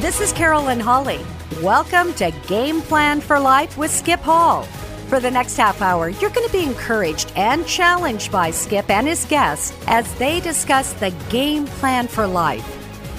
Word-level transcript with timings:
This 0.00 0.20
is 0.20 0.32
Carolyn 0.32 0.78
Holly. 0.78 1.18
Welcome 1.60 2.14
to 2.14 2.30
Game 2.46 2.82
Plan 2.82 3.20
for 3.20 3.40
Life 3.40 3.76
with 3.76 3.90
Skip 3.90 4.20
Hall. 4.20 4.62
For 5.08 5.18
the 5.18 5.28
next 5.28 5.56
half 5.56 5.82
hour, 5.82 6.08
you're 6.08 6.30
going 6.30 6.46
to 6.46 6.52
be 6.52 6.62
encouraged 6.62 7.32
and 7.34 7.66
challenged 7.66 8.30
by 8.30 8.52
Skip 8.52 8.88
and 8.90 9.08
his 9.08 9.24
guests 9.24 9.76
as 9.88 10.14
they 10.14 10.38
discuss 10.38 10.92
the 10.92 11.10
game 11.30 11.66
plan 11.66 12.06
for 12.06 12.28
life. 12.28 12.64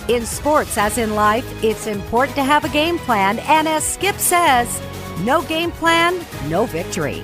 In 0.09 0.25
sports, 0.25 0.77
as 0.77 0.97
in 0.97 1.15
life, 1.15 1.45
it's 1.61 1.85
important 1.85 2.37
to 2.37 2.45
have 2.45 2.63
a 2.63 2.69
game 2.69 2.97
plan, 2.99 3.39
and 3.39 3.67
as 3.67 3.83
Skip 3.83 4.15
says, 4.15 4.81
no 5.19 5.41
game 5.41 5.71
plan, 5.71 6.25
no 6.47 6.65
victory. 6.65 7.23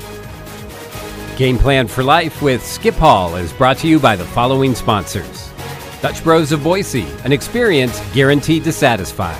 Game 1.37 1.57
Plan 1.57 1.87
for 1.87 2.03
Life 2.03 2.41
with 2.41 2.61
Skip 2.61 2.95
Hall 2.95 3.37
is 3.37 3.53
brought 3.53 3.77
to 3.77 3.87
you 3.87 4.01
by 4.01 4.17
the 4.17 4.25
following 4.25 4.75
sponsors 4.75 5.44
Dutch 6.05 6.23
Bros 6.23 6.51
of 6.51 6.63
Boise, 6.63 7.07
an 7.23 7.31
experience 7.31 7.99
guaranteed 8.13 8.63
to 8.65 8.71
satisfy. 8.71 9.33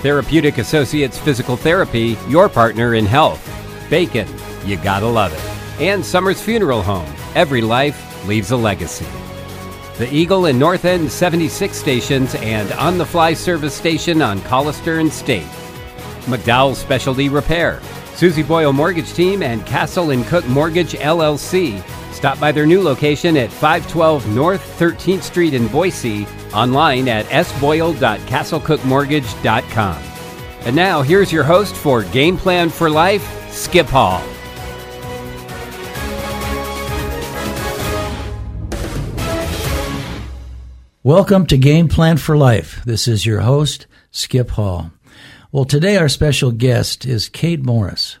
Therapeutic 0.00 0.58
Associates 0.58 1.18
Physical 1.18 1.56
Therapy, 1.56 2.16
your 2.28 2.48
partner 2.48 2.94
in 2.94 3.04
health. 3.04 3.42
Bacon, 3.90 4.28
you 4.64 4.76
gotta 4.76 5.08
love 5.08 5.32
it. 5.32 5.82
And 5.82 6.06
Summers 6.06 6.40
Funeral 6.40 6.82
Home, 6.82 7.12
every 7.34 7.62
life 7.62 8.24
leaves 8.28 8.52
a 8.52 8.56
legacy. 8.56 9.08
The 9.98 10.08
Eagle 10.14 10.46
and 10.46 10.56
North 10.56 10.84
End 10.84 11.10
76 11.10 11.76
stations 11.76 12.36
and 12.36 12.70
on 12.74 12.96
the 12.96 13.04
fly 13.04 13.34
service 13.34 13.74
station 13.74 14.22
on 14.22 14.38
Collister 14.42 15.00
and 15.00 15.12
State. 15.12 15.50
McDowell 16.26 16.76
Specialty 16.76 17.28
Repair, 17.28 17.80
Susie 18.14 18.44
Boyle 18.44 18.72
Mortgage 18.72 19.12
Team, 19.14 19.42
and 19.42 19.66
Castle 19.66 20.10
and 20.10 20.24
Cook 20.26 20.46
Mortgage 20.46 20.92
LLC. 20.92 21.82
Stop 22.14 22.40
by 22.40 22.52
their 22.52 22.64
new 22.64 22.80
location 22.80 23.36
at 23.36 23.50
512 23.50 24.28
North 24.28 24.78
13th 24.78 25.22
Street 25.22 25.52
in 25.52 25.68
Boise, 25.68 26.26
online 26.54 27.08
at 27.08 27.26
sboyle.castlecookmortgage.com. 27.26 30.02
And 30.60 30.76
now, 30.76 31.02
here's 31.02 31.32
your 31.32 31.44
host 31.44 31.74
for 31.74 32.04
Game 32.04 32.38
Plan 32.38 32.70
for 32.70 32.88
Life, 32.88 33.50
Skip 33.50 33.86
Hall. 33.86 34.22
Welcome 41.02 41.46
to 41.46 41.58
Game 41.58 41.88
Plan 41.88 42.16
for 42.16 42.36
Life. 42.36 42.80
This 42.86 43.08
is 43.08 43.26
your 43.26 43.40
host, 43.40 43.86
Skip 44.10 44.50
Hall. 44.50 44.92
Well, 45.52 45.64
today 45.64 45.96
our 45.96 46.08
special 46.08 46.52
guest 46.52 47.04
is 47.04 47.28
Kate 47.28 47.62
Morris. 47.62 48.18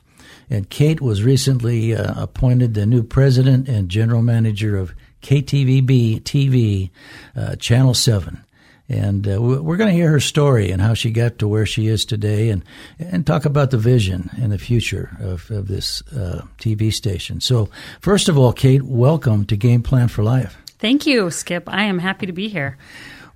And 0.50 0.68
Kate 0.68 1.00
was 1.00 1.22
recently 1.22 1.94
uh, 1.94 2.22
appointed 2.22 2.74
the 2.74 2.86
new 2.86 3.02
president 3.02 3.68
and 3.68 3.88
general 3.88 4.22
manager 4.22 4.76
of 4.76 4.94
KTVB 5.22 6.22
TV, 6.22 6.90
uh, 7.34 7.56
Channel 7.56 7.94
7. 7.94 8.44
And 8.86 9.26
uh, 9.26 9.40
we're 9.40 9.78
going 9.78 9.88
to 9.88 9.96
hear 9.96 10.10
her 10.10 10.20
story 10.20 10.70
and 10.70 10.82
how 10.82 10.92
she 10.92 11.10
got 11.10 11.38
to 11.38 11.48
where 11.48 11.64
she 11.64 11.86
is 11.86 12.04
today 12.04 12.50
and, 12.50 12.62
and 12.98 13.26
talk 13.26 13.46
about 13.46 13.70
the 13.70 13.78
vision 13.78 14.28
and 14.36 14.52
the 14.52 14.58
future 14.58 15.16
of, 15.20 15.50
of 15.50 15.68
this 15.68 16.02
uh, 16.12 16.42
TV 16.58 16.92
station. 16.92 17.40
So, 17.40 17.70
first 18.00 18.28
of 18.28 18.36
all, 18.36 18.52
Kate, 18.52 18.82
welcome 18.82 19.46
to 19.46 19.56
Game 19.56 19.82
Plan 19.82 20.08
for 20.08 20.22
Life. 20.22 20.58
Thank 20.78 21.06
you, 21.06 21.30
Skip. 21.30 21.64
I 21.66 21.84
am 21.84 21.98
happy 21.98 22.26
to 22.26 22.32
be 22.32 22.48
here. 22.48 22.76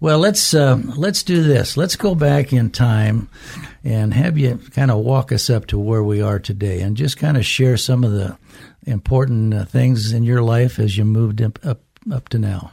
Well, 0.01 0.19
let's 0.19 0.53
uh, 0.53 0.81
let's 0.97 1.23
do 1.23 1.43
this. 1.43 1.77
Let's 1.79 1.97
go 1.97 2.15
back 2.15 2.53
in 2.53 2.71
time 2.71 3.29
and 3.89 4.13
have 4.13 4.37
you 4.37 4.61
kind 4.75 4.91
of 4.91 4.99
walk 4.99 5.33
us 5.33 5.49
up 5.49 5.67
to 5.69 5.79
where 5.79 6.03
we 6.03 6.21
are 6.21 6.39
today, 6.39 6.83
and 6.83 6.95
just 6.95 7.17
kind 7.17 7.39
of 7.39 7.47
share 7.47 7.79
some 7.79 8.05
of 8.05 8.13
the 8.13 8.37
important 8.87 9.55
uh, 9.55 9.65
things 9.65 10.13
in 10.13 10.25
your 10.25 10.43
life 10.43 10.79
as 10.79 10.99
you 10.99 11.07
moved 11.07 11.41
up 11.41 11.59
up, 11.65 11.81
up 12.13 12.29
to 12.29 12.39
now. 12.39 12.71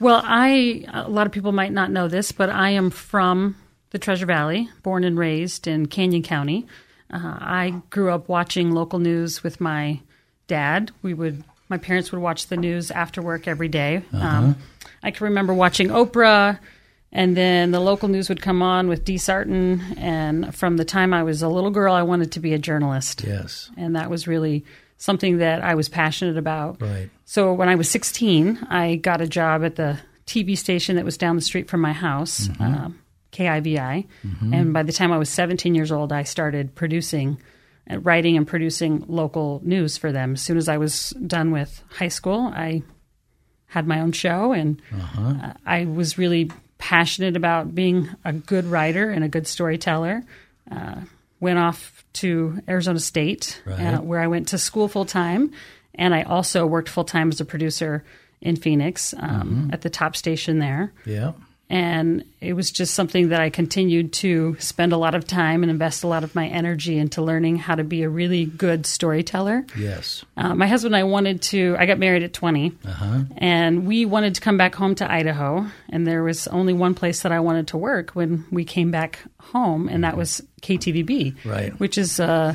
Well, 0.00 0.20
I 0.24 0.84
a 0.92 1.08
lot 1.08 1.26
of 1.28 1.32
people 1.32 1.52
might 1.52 1.72
not 1.72 1.92
know 1.92 2.08
this, 2.08 2.32
but 2.32 2.50
I 2.50 2.70
am 2.70 2.90
from 2.90 3.54
the 3.90 4.00
Treasure 4.00 4.26
Valley, 4.26 4.68
born 4.82 5.04
and 5.04 5.16
raised 5.16 5.68
in 5.68 5.86
Canyon 5.86 6.24
County. 6.24 6.66
Uh, 7.08 7.18
I 7.22 7.82
grew 7.90 8.10
up 8.10 8.28
watching 8.28 8.72
local 8.72 8.98
news 8.98 9.44
with 9.44 9.60
my 9.60 10.00
dad. 10.48 10.90
We 11.02 11.14
would 11.14 11.44
my 11.68 11.78
parents 11.78 12.10
would 12.10 12.20
watch 12.20 12.48
the 12.48 12.56
news 12.56 12.90
after 12.90 13.22
work 13.22 13.46
every 13.46 13.68
day. 13.68 14.02
Uh-huh. 14.12 14.26
Um, 14.26 14.56
I 15.04 15.12
can 15.12 15.24
remember 15.24 15.54
watching 15.54 15.88
Oprah, 15.88 16.58
and 17.12 17.36
then 17.36 17.72
the 17.72 17.80
local 17.80 18.08
news 18.08 18.28
would 18.30 18.40
come 18.40 18.62
on 18.62 18.88
with 18.88 19.04
Dee 19.04 19.18
Sarton. 19.18 19.82
And 19.98 20.54
from 20.54 20.78
the 20.78 20.84
time 20.84 21.12
I 21.12 21.22
was 21.22 21.42
a 21.42 21.48
little 21.48 21.70
girl, 21.70 21.94
I 21.94 22.02
wanted 22.02 22.32
to 22.32 22.40
be 22.40 22.54
a 22.54 22.58
journalist. 22.58 23.22
Yes. 23.22 23.70
And 23.76 23.96
that 23.96 24.08
was 24.08 24.26
really 24.26 24.64
something 24.96 25.38
that 25.38 25.62
I 25.62 25.74
was 25.74 25.88
passionate 25.88 26.38
about. 26.38 26.80
Right. 26.80 27.10
So 27.26 27.52
when 27.52 27.68
I 27.68 27.74
was 27.74 27.90
16, 27.90 28.66
I 28.70 28.96
got 28.96 29.20
a 29.20 29.26
job 29.26 29.62
at 29.62 29.76
the 29.76 29.98
TV 30.26 30.56
station 30.56 30.96
that 30.96 31.04
was 31.04 31.18
down 31.18 31.36
the 31.36 31.42
street 31.42 31.68
from 31.68 31.80
my 31.80 31.92
house, 31.92 32.48
um, 32.60 32.98
KIVI. 33.32 34.06
And 34.52 34.72
by 34.72 34.82
the 34.82 34.92
time 34.92 35.12
I 35.12 35.18
was 35.18 35.28
17 35.28 35.74
years 35.74 35.92
old, 35.92 36.12
I 36.12 36.22
started 36.22 36.74
producing, 36.74 37.38
uh, 37.90 37.98
writing 37.98 38.36
and 38.36 38.46
producing 38.46 39.04
local 39.08 39.60
news 39.64 39.98
for 39.98 40.12
them. 40.12 40.34
As 40.34 40.42
soon 40.42 40.56
as 40.56 40.68
I 40.68 40.78
was 40.78 41.10
done 41.26 41.50
with 41.50 41.82
high 41.90 42.08
school, 42.08 42.52
I 42.54 42.82
had 43.66 43.86
my 43.86 44.00
own 44.00 44.12
show, 44.12 44.52
and 44.52 44.80
uh, 45.18 45.54
I 45.64 45.86
was 45.86 46.18
really 46.18 46.50
passionate 46.82 47.36
about 47.36 47.72
being 47.76 48.08
a 48.24 48.32
good 48.32 48.64
writer 48.64 49.08
and 49.08 49.22
a 49.22 49.28
good 49.28 49.46
storyteller. 49.46 50.24
Uh, 50.68 50.96
went 51.38 51.56
off 51.56 52.04
to 52.14 52.60
Arizona 52.68 52.98
State, 52.98 53.62
Right. 53.64 53.94
uh, 53.94 54.00
where 54.00 54.20
I 54.20 54.26
went 54.26 54.48
to 54.48 54.58
school 54.58 54.88
full 54.88 55.04
time, 55.04 55.52
and 55.94 56.12
I 56.12 56.22
also 56.22 56.66
worked 56.66 56.88
full 56.88 57.04
time 57.04 57.28
as 57.30 57.40
a 57.40 57.44
producer 57.44 58.02
in 58.40 58.56
Phoenix 58.56 59.14
um, 59.16 59.70
at 59.72 59.82
the 59.82 59.90
top 59.90 60.16
station 60.16 60.58
there. 60.58 60.92
Yeah. 61.06 61.32
And 61.72 62.24
it 62.38 62.52
was 62.52 62.70
just 62.70 62.92
something 62.92 63.30
that 63.30 63.40
I 63.40 63.48
continued 63.48 64.12
to 64.14 64.56
spend 64.58 64.92
a 64.92 64.98
lot 64.98 65.14
of 65.14 65.26
time 65.26 65.62
and 65.62 65.70
invest 65.70 66.04
a 66.04 66.06
lot 66.06 66.22
of 66.22 66.34
my 66.34 66.46
energy 66.46 66.98
into 66.98 67.22
learning 67.22 67.56
how 67.56 67.76
to 67.76 67.82
be 67.82 68.02
a 68.02 68.10
really 68.10 68.44
good 68.44 68.84
storyteller. 68.84 69.64
Yes. 69.74 70.22
Uh, 70.36 70.54
my 70.54 70.66
husband 70.66 70.94
and 70.94 71.00
I 71.00 71.04
wanted 71.04 71.40
to, 71.42 71.74
I 71.78 71.86
got 71.86 71.98
married 71.98 72.24
at 72.24 72.34
20, 72.34 72.76
and 73.38 73.86
we 73.86 74.04
wanted 74.04 74.34
to 74.34 74.42
come 74.42 74.58
back 74.58 74.74
home 74.74 74.94
to 74.96 75.10
Idaho. 75.10 75.64
And 75.88 76.06
there 76.06 76.22
was 76.22 76.46
only 76.48 76.74
one 76.74 76.94
place 76.94 77.22
that 77.22 77.32
I 77.32 77.40
wanted 77.40 77.68
to 77.68 77.78
work 77.78 78.10
when 78.10 78.44
we 78.50 78.66
came 78.66 78.90
back 78.90 79.20
home, 79.40 79.88
and 79.88 80.04
that 80.04 80.14
was 80.14 80.42
KTVB, 80.60 81.36
Right. 81.46 81.72
which 81.80 81.96
is 81.96 82.20
a, 82.20 82.54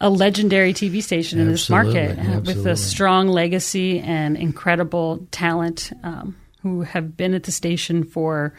a 0.00 0.10
legendary 0.10 0.74
TV 0.74 1.02
station 1.02 1.38
in 1.38 1.46
this 1.48 1.70
market 1.70 2.18
uh, 2.18 2.40
with 2.40 2.66
a 2.66 2.76
strong 2.76 3.28
legacy 3.28 4.00
and 4.00 4.36
incredible 4.36 5.24
talent 5.30 5.92
um, 6.02 6.34
who 6.62 6.82
have 6.82 7.16
been 7.16 7.34
at 7.34 7.44
the 7.44 7.52
station 7.52 8.04
for 8.04 8.54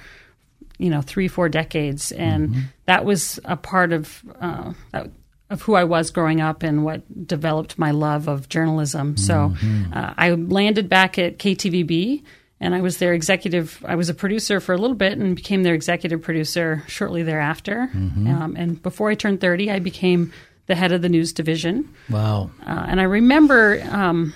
you 0.77 0.89
know 0.89 1.01
three 1.01 1.27
four 1.27 1.49
decades 1.49 2.11
and 2.11 2.49
Mm-hmm. 2.49 2.59
that 2.85 3.05
was 3.05 3.39
a 3.45 3.55
part 3.55 3.93
of 3.93 4.21
uh, 4.39 4.73
that, 4.91 5.09
of 5.49 5.61
who 5.63 5.75
I 5.75 5.83
was 5.83 6.11
growing 6.11 6.39
up 6.41 6.63
and 6.63 6.83
what 6.85 7.27
developed 7.27 7.77
my 7.77 7.91
love 7.91 8.27
of 8.27 8.47
journalism. 8.49 9.17
So 9.17 9.33
Mm-hmm. 9.33 9.93
uh, 9.93 10.13
I 10.17 10.31
landed 10.31 10.87
back 10.89 11.19
at 11.19 11.37
KTVB 11.37 12.23
and 12.59 12.73
I 12.75 12.81
was 12.81 12.97
their 12.97 13.13
executive. 13.13 13.83
I 13.87 13.95
was 13.95 14.07
a 14.09 14.13
producer 14.13 14.59
for 14.59 14.73
a 14.73 14.77
little 14.77 14.95
bit 14.95 15.17
and 15.17 15.35
became 15.35 15.63
their 15.63 15.73
executive 15.73 16.21
producer 16.21 16.83
shortly 16.87 17.23
thereafter. 17.23 17.89
Mm-hmm. 17.93 18.27
Um, 18.27 18.55
and 18.55 18.81
before 18.81 19.09
I 19.09 19.15
turned 19.15 19.41
thirty, 19.41 19.69
I 19.71 19.79
became 19.79 20.31
the 20.67 20.75
head 20.75 20.91
of 20.91 21.01
the 21.01 21.09
news 21.09 21.33
division. 21.33 21.89
Wow. 22.09 22.51
Uh, 22.65 22.85
and 22.87 23.01
I 23.01 23.03
remember 23.05 23.81
um, 23.91 24.33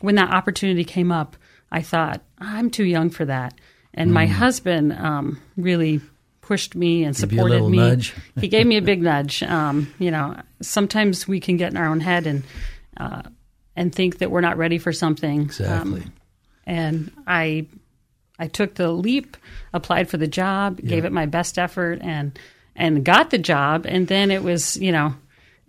when 0.00 0.16
that 0.16 0.30
opportunity 0.30 0.84
came 0.84 1.10
up, 1.12 1.36
I 1.70 1.82
thought, 1.82 2.22
I'm 2.38 2.70
too 2.70 2.84
young 2.84 3.10
for 3.10 3.24
that. 3.26 3.54
And 3.94 4.12
my 4.12 4.26
husband 4.26 4.92
um, 4.92 5.40
really 5.56 6.00
pushed 6.40 6.74
me 6.74 7.04
and 7.04 7.14
Mm. 7.14 7.20
Give 7.20 7.32
you 7.32 7.38
a 7.38 7.42
supported 7.42 7.68
me. 7.70 7.76
nudge? 7.78 8.14
he 8.40 8.48
gave 8.48 8.66
me 8.66 8.76
a 8.76 8.82
big 8.82 9.02
nudge. 9.02 9.42
Um, 9.42 9.92
you 9.98 10.10
know, 10.10 10.36
sometimes 10.62 11.26
we 11.28 11.40
can 11.40 11.56
get 11.56 11.70
in 11.72 11.76
our 11.76 11.86
own 11.86 12.00
head 12.00 12.26
and 12.26 12.42
uh, 12.96 13.22
and 13.76 13.94
think 13.94 14.18
that 14.18 14.30
we're 14.30 14.40
not 14.40 14.56
ready 14.56 14.78
for 14.78 14.92
something. 14.92 15.42
Exactly. 15.42 16.02
Um, 16.02 16.12
and 16.66 17.12
I 17.26 17.66
I 18.38 18.46
took 18.46 18.74
the 18.74 18.90
leap, 18.92 19.36
applied 19.72 20.08
for 20.08 20.16
the 20.16 20.26
job, 20.28 20.80
gave 20.80 21.04
it 21.04 21.12
my 21.12 21.26
best 21.26 21.58
effort, 21.58 21.98
and 22.02 22.38
and 22.76 23.04
got 23.04 23.30
the 23.30 23.38
job. 23.38 23.84
And 23.86 24.06
then 24.06 24.30
it 24.30 24.42
was 24.42 24.76
you 24.76 24.92
know 24.92 25.14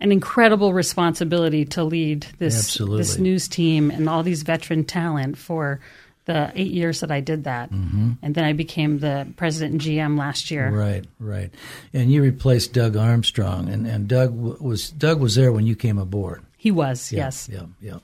an 0.00 0.12
incredible 0.12 0.72
responsibility 0.72 1.64
to 1.66 1.84
lead 1.84 2.26
this 2.38 2.56
Absolutely. 2.58 2.98
this 2.98 3.18
news 3.18 3.48
team 3.48 3.90
and 3.90 4.08
all 4.08 4.22
these 4.22 4.42
veteran 4.42 4.84
talent 4.84 5.36
for 5.36 5.80
the 6.26 6.52
eight 6.54 6.70
years 6.70 7.00
that 7.00 7.10
I 7.10 7.20
did 7.20 7.44
that. 7.44 7.70
Mm-hmm. 7.72 8.12
And 8.22 8.34
then 8.34 8.44
I 8.44 8.52
became 8.52 8.98
the 9.00 9.26
president 9.36 9.72
and 9.72 9.80
GM 9.80 10.18
last 10.18 10.50
year. 10.50 10.70
Right, 10.70 11.04
right. 11.18 11.50
And 11.92 12.12
you 12.12 12.22
replaced 12.22 12.72
Doug 12.72 12.96
Armstrong, 12.96 13.68
and, 13.68 13.86
and 13.86 14.06
Doug 14.08 14.34
was 14.34 14.90
Doug 14.90 15.20
was 15.20 15.34
there 15.34 15.52
when 15.52 15.66
you 15.66 15.74
came 15.76 15.98
aboard. 15.98 16.42
He 16.56 16.70
was, 16.70 17.10
Yeah, 17.10 17.24
yes. 17.24 17.48
Yeah, 17.50 17.62
yeah. 17.80 17.98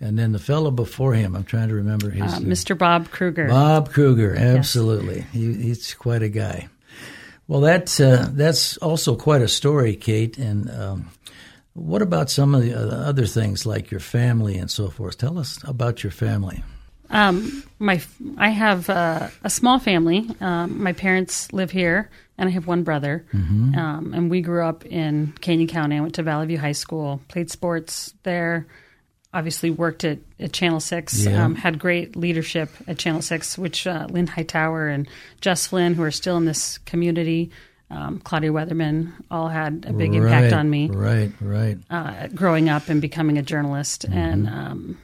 And 0.00 0.18
then 0.18 0.32
the 0.32 0.40
fellow 0.40 0.72
before 0.72 1.14
him, 1.14 1.36
I'm 1.36 1.44
trying 1.44 1.68
to 1.68 1.76
remember 1.76 2.10
his 2.10 2.34
Uh, 2.34 2.38
name. 2.40 2.48
Mr. 2.48 2.76
Bob 2.76 3.08
Kruger. 3.10 3.46
Bob 3.46 3.90
Kruger. 3.92 4.34
Absolutely, 4.36 5.20
he, 5.32 5.52
he's 5.54 5.94
quite 5.94 6.22
a 6.22 6.28
guy. 6.28 6.68
Well, 7.46 7.60
that's 7.60 7.98
uh, 8.00 8.28
that's 8.32 8.76
also 8.78 9.14
quite 9.16 9.42
a 9.42 9.48
story, 9.48 9.94
Kate. 9.96 10.38
And 10.38 10.70
um, 10.70 11.10
what 11.74 12.02
about 12.02 12.30
some 12.30 12.54
of 12.54 12.62
the 12.62 12.74
uh, 12.74 13.08
other 13.08 13.26
things 13.26 13.64
like 13.64 13.90
your 13.90 14.00
family 14.00 14.56
and 14.58 14.70
so 14.70 14.88
forth? 14.90 15.18
Tell 15.18 15.38
us 15.38 15.58
about 15.64 16.02
your 16.02 16.10
family. 16.10 16.62
Um, 17.10 17.64
my 17.78 18.00
I 18.38 18.50
have 18.50 18.88
uh, 18.88 19.28
a 19.42 19.50
small 19.50 19.78
family. 19.78 20.28
Um, 20.40 20.82
my 20.82 20.92
parents 20.92 21.52
live 21.52 21.70
here, 21.70 22.10
and 22.38 22.48
I 22.48 22.52
have 22.52 22.66
one 22.66 22.84
brother. 22.84 23.26
Mm-hmm. 23.32 23.74
Um, 23.76 24.14
and 24.14 24.30
we 24.30 24.40
grew 24.40 24.64
up 24.64 24.86
in 24.86 25.32
Canyon 25.40 25.68
County. 25.68 25.96
I 25.96 26.00
went 26.00 26.14
to 26.16 26.22
Valley 26.22 26.46
View 26.46 26.58
High 26.58 26.72
School, 26.72 27.20
played 27.28 27.50
sports 27.50 28.14
there. 28.22 28.66
Obviously, 29.32 29.70
worked 29.70 30.02
at, 30.04 30.18
at 30.40 30.52
Channel 30.52 30.80
Six. 30.80 31.24
Yeah. 31.24 31.44
Um, 31.44 31.54
had 31.54 31.78
great 31.78 32.16
leadership 32.16 32.68
at 32.88 32.98
Channel 32.98 33.22
Six, 33.22 33.56
which 33.58 33.86
uh, 33.86 34.06
Lynn 34.10 34.26
Hightower 34.26 34.88
and 34.88 35.08
Jess 35.40 35.68
Flynn, 35.68 35.94
who 35.94 36.02
are 36.02 36.10
still 36.10 36.36
in 36.36 36.46
this 36.46 36.78
community, 36.78 37.50
um, 37.90 38.20
Claudia 38.20 38.50
Weatherman, 38.50 39.12
all 39.30 39.48
had 39.48 39.84
a 39.88 39.92
big 39.92 40.14
impact 40.14 40.52
on 40.52 40.70
me 40.70 40.88
Right, 40.88 41.32
right. 41.40 41.78
uh, 41.90 42.28
growing 42.28 42.68
up 42.68 42.88
and 42.88 43.00
becoming 43.00 43.36
a 43.38 43.42
journalist. 43.42 44.06
Mm-hmm. 44.08 44.18
And 44.18 44.48
um, 44.48 44.98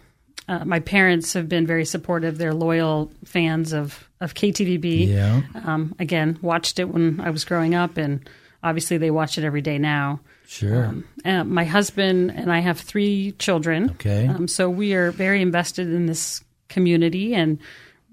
uh, 0.49 0.65
my 0.65 0.81
parents 0.81 1.33
have 1.33 1.49
been 1.49 1.67
very 1.67 1.85
supportive. 1.85 2.39
They're 2.39 2.55
loyal 2.55 3.11
fans 3.25 3.73
of, 3.73 4.09
of 4.21 4.35
KTVB. 4.35 5.09
Yeah. 5.09 5.43
Um, 5.65 5.95
again, 5.99 6.39
watched 6.43 6.79
it 6.79 6.85
when 6.85 7.21
I 7.21 7.31
was 7.31 7.45
growing 7.45 7.75
up, 7.75 7.97
and 7.97 8.29
obviously 8.63 8.99
they 8.99 9.11
watch 9.11 9.37
it 9.39 9.45
every 9.45 9.63
day 9.63 9.79
now. 9.79 10.21
Sure. 10.47 10.95
Uh, 11.25 11.43
my 11.43 11.65
husband 11.65 12.31
and 12.31 12.53
I 12.53 12.61
have 12.61 12.79
three 12.79 13.33
children. 13.33 13.91
Okay. 13.91 14.29
Um, 14.29 14.47
so 14.47 14.71
we 14.71 14.95
are 14.95 15.11
very 15.11 15.43
invested 15.43 15.89
in 15.93 16.07
this 16.07 16.45
community, 16.69 17.35
and 17.35 17.59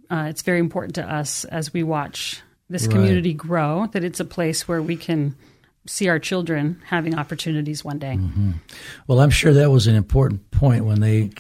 uh, 0.10 0.26
it's 0.30 0.42
very 0.42 0.60
important 0.60 0.96
to 0.96 1.04
us 1.04 1.46
as 1.46 1.72
we 1.74 1.84
watch 1.84 2.42
this 2.70 2.88
Right. 2.88 2.94
community 2.96 3.34
grow 3.34 3.88
that 3.92 4.04
it's 4.04 4.20
a 4.20 4.26
place 4.26 4.68
where 4.68 4.82
we 4.82 4.96
can 4.96 5.36
see 5.86 6.08
our 6.08 6.20
children 6.20 6.82
having 6.86 7.16
opportunities 7.16 7.84
one 7.84 8.00
day. 8.00 8.18
Well, 9.08 9.20
I'm 9.20 9.30
sure 9.30 9.54
that 9.54 9.70
was 9.70 9.86
an 9.88 9.96
important 9.96 10.50
point 10.52 10.86
when 10.86 11.02
they 11.02 11.32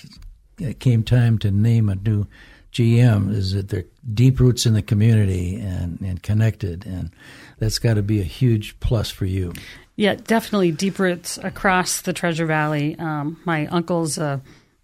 it 0.60 0.80
came 0.80 1.04
time 1.04 1.38
to 1.40 1.50
name 1.52 1.90
a 1.90 1.96
new 1.96 2.26
GM. 2.72 3.34
Is 3.34 3.54
that 3.54 3.70
they're 3.70 3.86
deep 4.14 4.40
roots 4.40 4.66
in 4.66 4.74
the 4.74 4.82
community 4.82 5.56
and, 5.56 6.00
and 6.02 6.22
connected, 6.22 6.86
and 6.86 7.10
that's 7.58 7.80
got 7.80 7.94
to 7.96 8.04
be 8.04 8.20
a 8.20 8.24
huge 8.26 8.80
plus 8.80 9.10
for 9.10 9.26
you. 9.26 9.54
Yeah, 9.96 10.16
definitely 10.16 10.72
deep 10.72 11.00
roots 11.00 11.38
across 11.38 12.02
the 12.02 12.14
Treasure 12.14 12.46
Valley. 12.48 12.98
Um, 13.00 13.40
my 13.46 13.68
uncle's 13.68 14.18
a 14.18 14.42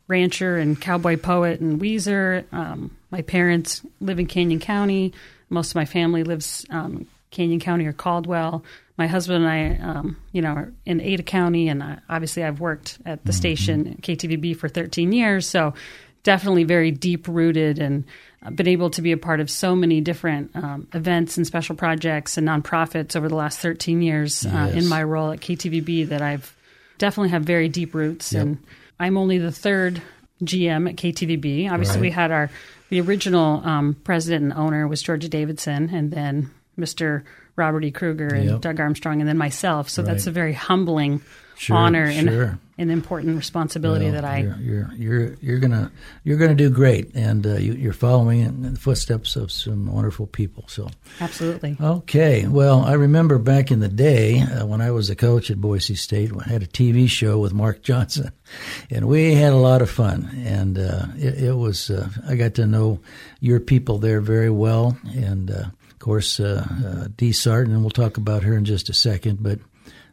rancher 0.08 0.58
and 0.58 0.80
cowboy 0.80 1.18
poet 1.18 1.60
in 1.60 1.80
Weiser. 1.80 2.46
Um, 2.54 2.96
my 3.12 3.22
parents 3.24 3.82
live 4.00 4.20
in 4.20 4.28
Canyon 4.28 4.60
County. 4.60 5.14
Most 5.50 5.72
of 5.72 5.76
my 5.76 5.86
family 5.86 6.24
lives 6.24 6.66
um, 6.70 7.08
Canyon 7.32 7.60
County 7.60 7.86
or 7.86 7.94
Caldwell. 7.94 8.64
My 8.98 9.08
husband 9.08 9.46
and 9.46 9.52
I, 9.52 9.78
um, 9.84 10.18
you 10.34 10.42
know, 10.42 10.50
are 10.54 10.74
in 10.86 11.00
Ada 11.00 11.24
County, 11.24 11.70
and 11.70 11.82
I, 11.82 12.00
obviously 12.10 12.44
I've 12.44 12.60
worked 12.60 12.98
at 13.06 13.24
the 13.26 13.32
station 13.34 13.98
KTVB 14.02 14.58
for 14.58 14.68
13 14.68 15.12
years. 15.14 15.48
So 15.48 15.74
definitely 16.24 16.66
very 16.66 16.92
deep 16.92 17.28
rooted 17.28 17.80
and 17.80 18.04
uh, 18.46 18.50
been 18.50 18.68
able 18.68 18.90
to 18.90 19.02
be 19.02 19.14
a 19.14 19.18
part 19.18 19.40
of 19.40 19.50
so 19.50 19.74
many 19.76 20.02
different 20.02 20.54
um, 20.54 20.86
events 20.94 21.38
and 21.38 21.48
special 21.48 21.76
projects 21.78 22.38
and 22.38 22.46
nonprofits 22.48 23.16
over 23.16 23.30
the 23.30 23.36
last 23.36 23.60
13 23.60 24.02
years 24.02 24.46
uh, 24.46 24.50
Yes. 24.74 24.84
in 24.84 24.88
my 24.90 25.02
role 25.02 25.32
at 25.32 25.40
KTVB 25.40 26.10
that 26.10 26.22
I've 26.22 26.54
definitely 26.98 27.30
have 27.30 27.44
very 27.44 27.70
deep 27.70 27.94
roots. 27.96 28.34
Yep. 28.34 28.42
And 28.42 28.58
I'm 29.00 29.18
only 29.18 29.38
the 29.38 29.52
third 29.52 30.02
GM 30.44 30.90
at 30.90 30.96
KTVB. 30.96 31.70
Obviously, 31.70 31.96
Right. 31.96 32.02
we 32.02 32.12
had 32.12 32.32
our 32.32 32.50
the 32.90 33.02
original 33.02 33.62
um, 33.66 33.96
president 34.04 34.46
and 34.46 34.54
owner 34.54 34.88
was 34.88 35.02
Georgie 35.02 35.28
Davidson, 35.30 35.90
and 35.94 36.12
then 36.12 36.50
Mr. 36.78 37.24
Robert 37.60 37.84
E. 37.84 37.92
Kruger 37.92 38.28
and 38.34 38.46
Yep. 38.50 38.62
Doug 38.62 38.80
Armstrong, 38.80 39.20
and 39.20 39.30
then 39.30 39.38
myself. 39.38 39.90
So 39.90 40.02
that's 40.02 40.26
a 40.26 40.32
very 40.32 40.54
humbling 40.54 41.22
Sure, 41.58 41.76
honor 41.76 42.10
sure. 42.10 42.22
and 42.22 42.60
an 42.78 42.90
important 42.90 43.36
responsibility 43.36 44.06
Well, 44.06 44.14
that 44.14 44.24
I 44.24 44.38
you're, 44.40 44.56
you're 44.62 44.94
you're 44.96 45.34
you're 45.42 45.60
gonna 45.60 45.92
you're 46.24 46.38
gonna 46.38 46.56
do 46.56 46.70
great, 46.70 47.14
and 47.16 47.46
uh, 47.46 47.56
you, 47.58 47.74
you're 47.74 47.92
following 47.92 48.40
in 48.40 48.62
the 48.74 48.80
footsteps 48.80 49.36
of 49.36 49.52
some 49.52 49.92
wonderful 49.94 50.26
people. 50.26 50.64
So. 50.70 50.88
absolutely. 51.20 51.76
Okay. 51.82 52.48
Well, 52.48 52.80
I 52.86 52.94
remember 52.94 53.38
back 53.40 53.72
in 53.72 53.82
the 53.82 53.90
day 53.90 54.40
uh, 54.40 54.66
when 54.66 54.80
I 54.80 54.92
was 54.92 55.10
a 55.10 55.18
coach 55.18 55.52
at 55.52 55.60
Boise 55.60 55.96
State, 55.96 56.32
I 56.40 56.48
had 56.48 56.64
a 56.64 56.68
TV 56.68 57.10
show 57.10 57.40
with 57.40 57.52
Mark 57.54 57.84
Johnson, 57.90 58.32
and 58.90 59.10
we 59.10 59.34
had 59.36 59.52
a 59.52 59.58
lot 59.58 59.82
of 59.82 59.90
fun. 59.90 60.30
And 60.46 60.78
uh, 60.80 61.08
it, 61.18 61.44
it 61.44 61.54
was 61.58 61.90
uh, 61.90 62.08
I 62.26 62.36
got 62.38 62.54
to 62.54 62.66
know 62.66 63.02
your 63.42 63.60
people 63.60 63.98
there 63.98 64.22
very 64.22 64.50
well, 64.50 64.98
and 65.14 65.52
uh, 65.52 65.64
of 66.00 66.06
course 66.06 66.40
uh, 66.40 66.66
uh, 66.86 67.08
Dee 67.18 67.34
Sarton, 67.34 67.74
and 67.74 67.82
we'll 67.82 67.90
talk 67.90 68.16
about 68.16 68.44
her 68.44 68.56
in 68.56 68.64
just 68.64 68.90
a 68.90 68.94
second, 68.94 69.44
but. 69.44 69.60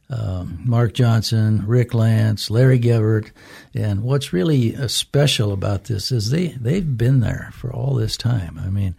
Um, 0.09 0.61
Mark 0.65 0.95
Johnson, 0.95 1.67
Rick 1.67 1.93
Lance, 1.93 2.49
Larry 2.49 2.79
Gebert, 2.79 3.33
and 3.75 4.05
what's 4.05 4.33
really 4.33 4.77
uh, 4.77 4.87
special 4.87 5.53
about 5.53 5.87
this 5.87 6.13
is 6.13 6.31
they 6.31 6.51
they've 6.51 6.97
been 6.97 7.19
there 7.19 7.51
for 7.53 7.73
all 7.73 7.97
this 7.97 8.17
time. 8.17 8.57
I 8.65 8.71
mean, 8.71 8.95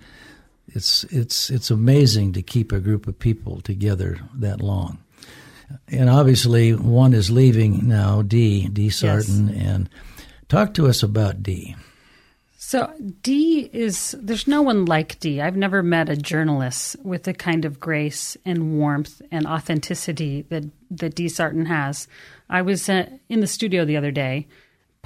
it's 0.67 1.05
it's 1.05 1.49
it's 1.49 1.71
amazing 1.71 2.33
to 2.33 2.41
keep 2.41 2.73
a 2.73 2.81
group 2.81 3.07
of 3.07 3.17
people 3.17 3.61
together 3.61 4.19
that 4.35 4.59
long. 4.59 4.97
And 5.87 6.09
obviously, 6.09 6.73
one 6.73 7.13
is 7.13 7.31
leaving 7.31 7.87
now, 7.87 8.21
Dee 8.21 8.67
Dee 8.67 8.89
Sarton, 8.89 9.47
and 9.47 9.89
talk 10.49 10.73
to 10.73 10.87
us 10.87 11.03
about 11.03 11.41
Dee. 11.41 11.77
So 12.67 12.93
D 13.21 13.69
is 13.71 14.13
there's 14.21 14.45
no 14.45 14.61
one 14.61 14.83
like 14.83 15.21
Dee. 15.21 15.39
I've 15.39 15.55
never 15.55 15.81
met 15.81 16.09
a 16.09 16.17
journalist 16.17 16.97
with 17.01 17.23
the 17.23 17.33
kind 17.33 17.63
of 17.63 17.79
grace 17.79 18.35
and 18.43 18.77
warmth 18.77 19.21
and 19.31 19.47
authenticity 19.47 20.41
that 20.49 20.65
that 20.91 21.15
Dee 21.15 21.29
Sarton 21.29 21.67
has. 21.67 22.09
I 22.49 22.61
was 22.61 22.89
uh, 22.89 23.09
in 23.29 23.39
the 23.39 23.47
studio 23.47 23.85
the 23.85 23.95
other 23.95 24.11
day, 24.11 24.47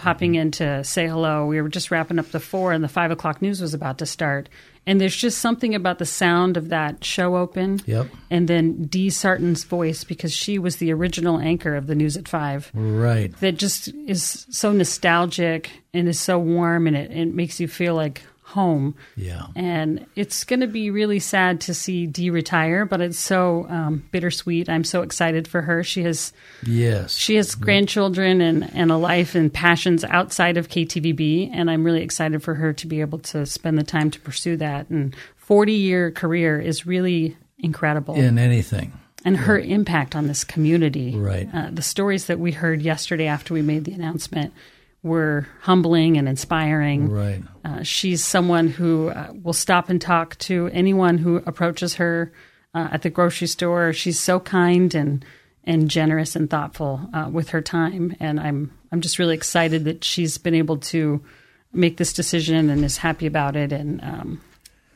popping 0.01 0.33
mm-hmm. 0.33 0.41
in 0.41 0.51
to 0.51 0.83
say 0.83 1.07
hello. 1.07 1.45
We 1.45 1.61
were 1.61 1.69
just 1.69 1.91
wrapping 1.91 2.19
up 2.19 2.31
the 2.31 2.39
four, 2.39 2.73
and 2.73 2.83
the 2.83 2.87
five 2.89 3.11
o'clock 3.11 3.41
news 3.41 3.61
was 3.61 3.73
about 3.73 3.97
to 3.99 4.05
start. 4.05 4.49
And 4.87 4.99
there's 4.99 5.15
just 5.15 5.37
something 5.37 5.75
about 5.75 5.99
the 5.99 6.07
sound 6.07 6.57
of 6.57 6.69
that 6.69 7.03
show 7.03 7.37
open, 7.37 7.81
Yep. 7.85 8.07
and 8.31 8.47
then 8.47 8.85
Dee 8.85 9.11
Sarton's 9.11 9.63
voice 9.63 10.03
because 10.03 10.33
she 10.33 10.57
was 10.57 10.77
the 10.77 10.91
original 10.91 11.37
anchor 11.37 11.75
of 11.75 11.85
the 11.85 11.93
news 11.93 12.17
at 12.17 12.27
five 12.27 12.71
Right. 12.73 13.31
that 13.41 13.57
just 13.57 13.89
is 14.07 14.47
so 14.49 14.71
nostalgic 14.71 15.69
and 15.93 16.07
is 16.07 16.19
so 16.19 16.39
warm 16.39 16.87
and 16.87 16.97
it, 16.97 17.11
it 17.11 17.33
makes 17.33 17.59
you 17.59 17.67
feel 17.67 17.93
like 17.93 18.23
home. 18.51 18.95
Yeah. 19.17 19.47
And 19.55 20.05
it's 20.15 20.43
going 20.43 20.59
to 20.61 20.67
be 20.67 20.89
really 20.91 21.19
sad 21.19 21.59
to 21.61 21.73
see 21.73 22.05
Dee 22.07 22.29
retire, 22.29 22.85
but 22.85 23.01
it's 23.01 23.19
so 23.19 23.65
um, 23.69 24.03
bittersweet. 24.11 24.69
I'm 24.69 24.83
so 24.83 25.01
excited 25.01 25.47
for 25.47 25.61
her. 25.63 25.83
She 25.83 26.03
has 26.03 26.31
Yes. 26.65 27.15
she 27.15 27.35
has 27.35 27.55
grandchildren 27.55 28.39
and, 28.41 28.69
and 28.73 28.91
a 28.91 28.97
life 28.97 29.35
and 29.35 29.51
passions 29.53 30.03
outside 30.03 30.57
of 30.57 30.69
KTVB, 30.69 31.49
and 31.53 31.69
I'm 31.71 31.83
really 31.83 32.03
excited 32.03 32.41
for 32.43 32.55
her 32.55 32.71
to 32.73 32.87
be 32.87 33.01
able 33.01 33.19
to 33.19 33.45
spend 33.45 33.77
the 33.77 33.83
time 33.83 34.11
to 34.11 34.19
pursue 34.19 34.55
that. 34.57 34.89
And 34.89 35.15
40 35.37 35.73
year 35.73 36.11
career 36.11 36.59
is 36.59 36.85
really 36.85 37.35
incredible 37.59 38.15
in 38.15 38.37
anything. 38.37 38.91
and 39.25 39.37
her 39.37 39.59
impact 39.59 40.15
on 40.15 40.27
this 40.27 40.43
community. 40.43 41.15
Right. 41.15 41.47
Uh, 41.53 41.69
the 41.71 41.81
stories 41.81 42.25
that 42.27 42.39
we 42.39 42.51
heard 42.51 42.81
yesterday 42.81 43.27
after 43.27 43.53
we 43.53 43.61
made 43.61 43.85
the 43.85 43.93
announcement 43.93 44.53
were 45.03 45.47
humbling 45.61 46.17
and 46.17 46.29
inspiring. 46.29 47.09
Right. 47.09 47.41
Uh, 47.65 47.83
she's 47.83 48.23
someone 48.23 48.67
who 48.67 49.09
uh, 49.09 49.33
will 49.41 49.53
stop 49.53 49.89
and 49.89 49.99
talk 49.99 50.37
to 50.39 50.69
anyone 50.73 51.17
who 51.17 51.37
approaches 51.37 51.95
her 51.95 52.31
uh, 52.73 52.89
at 52.91 53.01
the 53.01 53.09
grocery 53.09 53.47
store. 53.47 53.93
She's 53.93 54.19
so 54.19 54.39
kind 54.39 54.93
and 54.95 55.25
and 55.63 55.89
generous 55.89 56.35
and 56.35 56.49
thoughtful 56.49 57.07
uh, 57.13 57.29
with 57.31 57.49
her 57.49 57.61
time, 57.61 58.15
and 58.19 58.39
I'm 58.39 58.71
I'm 58.91 59.01
just 59.01 59.19
really 59.19 59.35
excited 59.35 59.85
that 59.85 60.03
she's 60.03 60.37
been 60.37 60.55
able 60.55 60.77
to 60.77 61.23
make 61.71 61.97
this 61.97 62.13
decision 62.13 62.69
and 62.69 62.83
is 62.83 62.97
happy 62.97 63.27
about 63.27 63.55
it, 63.55 63.71
and 63.71 64.03
um, 64.03 64.41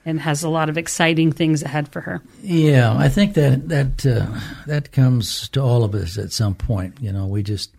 and 0.05 0.19
has 0.19 0.43
a 0.43 0.49
lot 0.49 0.69
of 0.69 0.77
exciting 0.77 1.31
things 1.31 1.61
ahead 1.61 1.87
for 1.89 2.01
her. 2.01 2.21
Yeah, 2.41 2.95
I 2.97 3.09
think 3.09 3.35
that 3.35 3.69
that 3.69 4.05
uh, 4.05 4.39
that 4.65 4.91
comes 4.91 5.49
to 5.49 5.61
all 5.61 5.83
of 5.83 5.93
us 5.93 6.17
at 6.17 6.31
some 6.31 6.55
point. 6.55 6.99
You 6.99 7.11
know, 7.11 7.27
we 7.27 7.43
just 7.43 7.74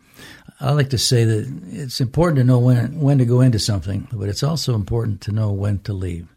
I 0.61 0.73
like 0.73 0.91
to 0.91 0.99
say 0.99 1.25
that 1.25 1.63
it's 1.71 2.01
important 2.01 2.39
to 2.39 2.45
know 2.45 2.59
when 2.59 3.01
when 3.01 3.19
to 3.19 3.25
go 3.25 3.41
into 3.41 3.59
something, 3.59 4.09
but 4.13 4.29
it's 4.29 4.43
also 4.43 4.75
important 4.75 5.21
to 5.23 5.33
know 5.33 5.53
when 5.53 5.81
to 5.81 5.93
leave. 5.93 6.29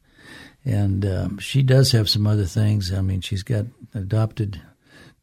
And 0.66 1.06
um, 1.06 1.38
she 1.38 1.64
does 1.64 1.94
have 1.94 2.10
some 2.10 2.28
other 2.28 2.46
things. 2.46 2.94
I 2.94 3.02
mean, 3.02 3.22
she's 3.22 3.44
got 3.44 3.66
adopted 3.94 4.62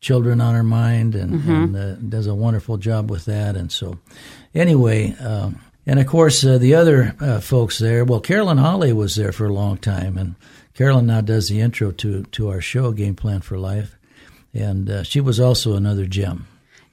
children 0.01 0.41
on 0.41 0.55
her 0.55 0.65
mind, 0.65 1.15
and, 1.15 1.47
and 1.49 1.77
uh, 1.77 1.95
does 1.97 2.27
a 2.27 2.35
wonderful 2.35 2.79
job 2.79 3.11
with 3.11 3.27
that. 3.27 3.57
And 3.57 3.71
so, 3.71 3.99
anyway. 4.55 5.15
Um, 5.21 5.61
and 5.87 6.01
of 6.01 6.07
course, 6.07 6.45
uh, 6.45 6.59
the 6.59 6.75
other 6.75 7.15
uh, 7.21 7.41
folks 7.41 7.79
there. 7.79 8.05
Well, 8.05 8.21
Carolyn 8.21 8.59
Holly 8.59 8.93
was 8.93 9.15
there 9.15 9.31
for 9.31 9.47
a 9.47 9.53
long 9.53 9.79
time, 9.79 10.19
and 10.19 10.35
Carolyn 10.75 11.07
now 11.07 11.21
does 11.21 11.49
the 11.49 11.61
intro 11.61 11.93
to 11.93 12.25
to 12.25 12.49
our 12.49 12.61
show, 12.61 12.91
Game 12.91 13.15
Plan 13.15 13.41
for 13.41 13.57
Life, 13.57 13.97
and 14.53 14.91
uh, 14.91 15.03
she 15.05 15.21
was 15.21 15.39
also 15.39 15.75
another 15.75 16.07
gem. 16.07 16.49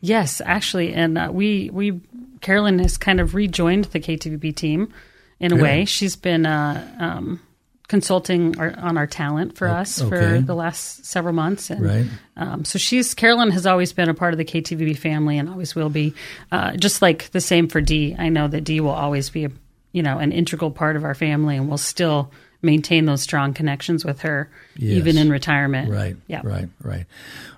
Yes, 0.06 0.42
actually, 0.44 0.94
and 0.94 1.18
uh, 1.18 1.30
we 1.32 1.70
we 1.72 2.02
Carolyn 2.42 2.80
has 2.80 2.98
kind 2.98 3.22
of 3.22 3.36
rejoined 3.36 3.86
the 3.86 4.02
KTVB 4.02 4.54
team 4.54 4.94
in 5.40 5.54
a 5.54 5.56
Really? 5.56 5.68
way. 5.68 5.86
She's 5.86 6.18
been 6.18 6.46
uh, 6.46 6.86
um, 7.00 7.40
consulting 7.88 8.60
our, 8.60 8.78
on 8.78 8.98
our 8.98 9.08
talent 9.08 9.56
for 9.56 9.70
us 9.70 10.02
okay. 10.02 10.10
for 10.10 10.42
the 10.42 10.56
last 10.56 11.06
several 11.06 11.34
months, 11.34 11.70
and 11.70 11.82
Right. 11.82 12.06
um, 12.36 12.66
so 12.66 12.78
she's 12.78 13.14
Carolyn 13.14 13.52
has 13.52 13.66
always 13.66 13.94
been 13.94 14.10
a 14.10 14.14
part 14.14 14.34
of 14.34 14.38
the 14.38 14.44
KTVB 14.44 14.98
family 14.98 15.38
and 15.38 15.48
always 15.48 15.74
will 15.74 15.90
be. 15.90 16.14
Uh, 16.52 16.76
just 16.76 17.02
like 17.02 17.32
the 17.32 17.40
same 17.40 17.70
for 17.70 17.80
Dee, 17.80 18.14
I 18.20 18.28
know 18.28 18.50
that 18.50 18.66
Dee 18.66 18.82
will 18.82 18.90
always 18.90 19.30
be 19.30 19.46
a 19.46 19.52
you 19.94 20.04
know, 20.04 20.18
an 20.18 20.34
integral 20.34 20.72
part 20.72 20.98
of 20.98 21.06
our 21.06 21.16
family, 21.16 21.56
and 21.56 21.70
we'll 21.70 21.78
still 21.78 22.30
maintain 22.64 23.06
those 23.06 23.22
strong 23.22 23.54
connections 23.54 24.04
with 24.06 24.22
her 24.22 24.50
Yes. 24.76 24.98
even 24.98 25.18
in 25.18 25.30
retirement. 25.30 25.92
Right. 25.92 26.16
Yeah. 26.28 26.42
Right. 26.44 26.68
Right. 26.82 27.06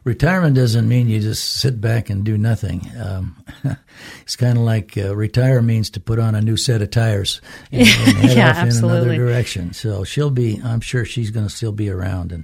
Retirement 0.04 0.56
doesn't 0.56 0.88
mean 0.88 1.08
you 1.08 1.20
just 1.22 1.60
sit 1.62 1.80
back 1.80 2.10
and 2.10 2.24
do 2.26 2.38
nothing. 2.38 2.90
Um, 3.02 3.44
it's 4.22 4.36
kind 4.36 4.58
of 4.58 4.64
like 4.66 4.98
uh, 4.98 5.16
retire 5.16 5.62
means 5.62 5.90
to 5.92 6.00
put 6.00 6.20
on 6.20 6.36
a 6.36 6.42
new 6.42 6.58
set 6.58 6.82
of 6.82 6.92
tires 6.92 7.40
and, 7.72 7.82
and 7.88 7.90
head 8.18 8.38
Yeah, 8.38 8.50
off 8.50 8.58
in 8.58 8.68
absolutely. 8.68 8.98
another 8.98 9.16
direction. 9.16 9.74
So 9.74 10.04
she'll 10.04 10.30
be. 10.32 10.60
I'm 10.64 10.82
sure 10.82 11.06
she's 11.06 11.32
going 11.32 11.48
to 11.48 11.54
still 11.54 11.72
be 11.72 11.90
around. 11.90 12.32
And 12.34 12.44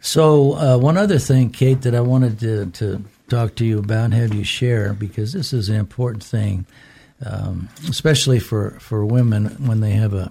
so 0.00 0.52
uh, 0.54 0.78
one 0.78 0.96
other 0.96 1.18
thing, 1.18 1.50
Kate, 1.50 1.82
that 1.82 1.94
I 1.94 2.00
wanted 2.00 2.38
to, 2.40 2.66
to 2.66 3.04
talk 3.28 3.56
to 3.56 3.64
you 3.66 3.78
about 3.80 4.06
and 4.06 4.14
have 4.14 4.32
you 4.34 4.44
share 4.44 4.92
because 4.92 5.32
this 5.32 5.52
is 5.52 5.68
an 5.68 5.76
important 5.76 6.22
thing, 6.24 6.64
um, 7.26 7.68
especially 7.88 8.38
for 8.38 8.70
for 8.80 9.04
women 9.04 9.46
when 9.66 9.80
they 9.80 9.90
have 9.92 10.14
a 10.14 10.30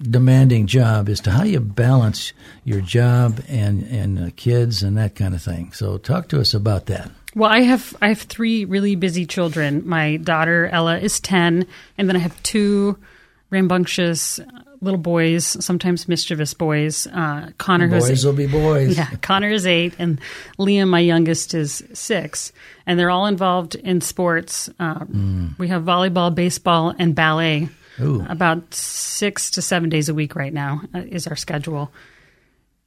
demanding 0.00 0.66
job 0.66 1.08
as 1.08 1.20
to 1.20 1.30
how 1.30 1.44
you 1.44 1.60
balance 1.60 2.32
your 2.64 2.80
job 2.80 3.40
and 3.48 3.82
and 3.84 4.18
uh, 4.18 4.30
kids 4.36 4.82
and 4.82 4.96
that 4.96 5.14
kind 5.14 5.34
of 5.34 5.42
thing. 5.42 5.72
So 5.72 5.98
talk 5.98 6.28
to 6.28 6.40
us 6.40 6.54
about 6.54 6.86
that. 6.86 7.10
Well, 7.34 7.50
I 7.50 7.60
have 7.60 7.96
I 8.02 8.08
have 8.08 8.20
three 8.22 8.64
really 8.64 8.94
busy 8.96 9.26
children. 9.26 9.82
My 9.86 10.16
daughter 10.18 10.66
Ella 10.66 10.98
is 10.98 11.20
ten, 11.20 11.66
and 11.96 12.08
then 12.08 12.16
I 12.16 12.20
have 12.20 12.40
two 12.42 12.98
rambunctious 13.50 14.40
little 14.80 14.98
boys, 14.98 15.46
sometimes 15.64 16.08
mischievous 16.08 16.54
boys. 16.54 17.06
Uh, 17.06 17.50
Connor, 17.56 17.86
who's 17.86 18.08
Boys 18.08 18.24
will 18.26 18.32
be 18.32 18.48
boys. 18.48 18.96
yeah, 18.98 19.10
Connor 19.22 19.50
is 19.50 19.64
eight, 19.66 19.94
and 19.98 20.20
Liam, 20.58 20.88
my 20.88 20.98
youngest, 20.98 21.54
is 21.54 21.84
six, 21.92 22.52
and 22.84 22.98
they're 22.98 23.10
all 23.10 23.26
involved 23.26 23.76
in 23.76 24.00
sports. 24.00 24.68
Uh, 24.80 25.04
We 25.58 25.68
have 25.68 25.84
volleyball, 25.84 26.34
baseball, 26.34 26.94
and 26.98 27.14
ballet. 27.14 27.68
Ooh. 28.00 28.24
About 28.28 28.72
six 28.74 29.50
to 29.52 29.62
seven 29.62 29.88
days 29.90 30.08
a 30.08 30.14
week 30.14 30.34
right 30.34 30.52
now 30.52 30.82
uh, 30.94 31.00
is 31.00 31.26
our 31.26 31.36
schedule. 31.36 31.92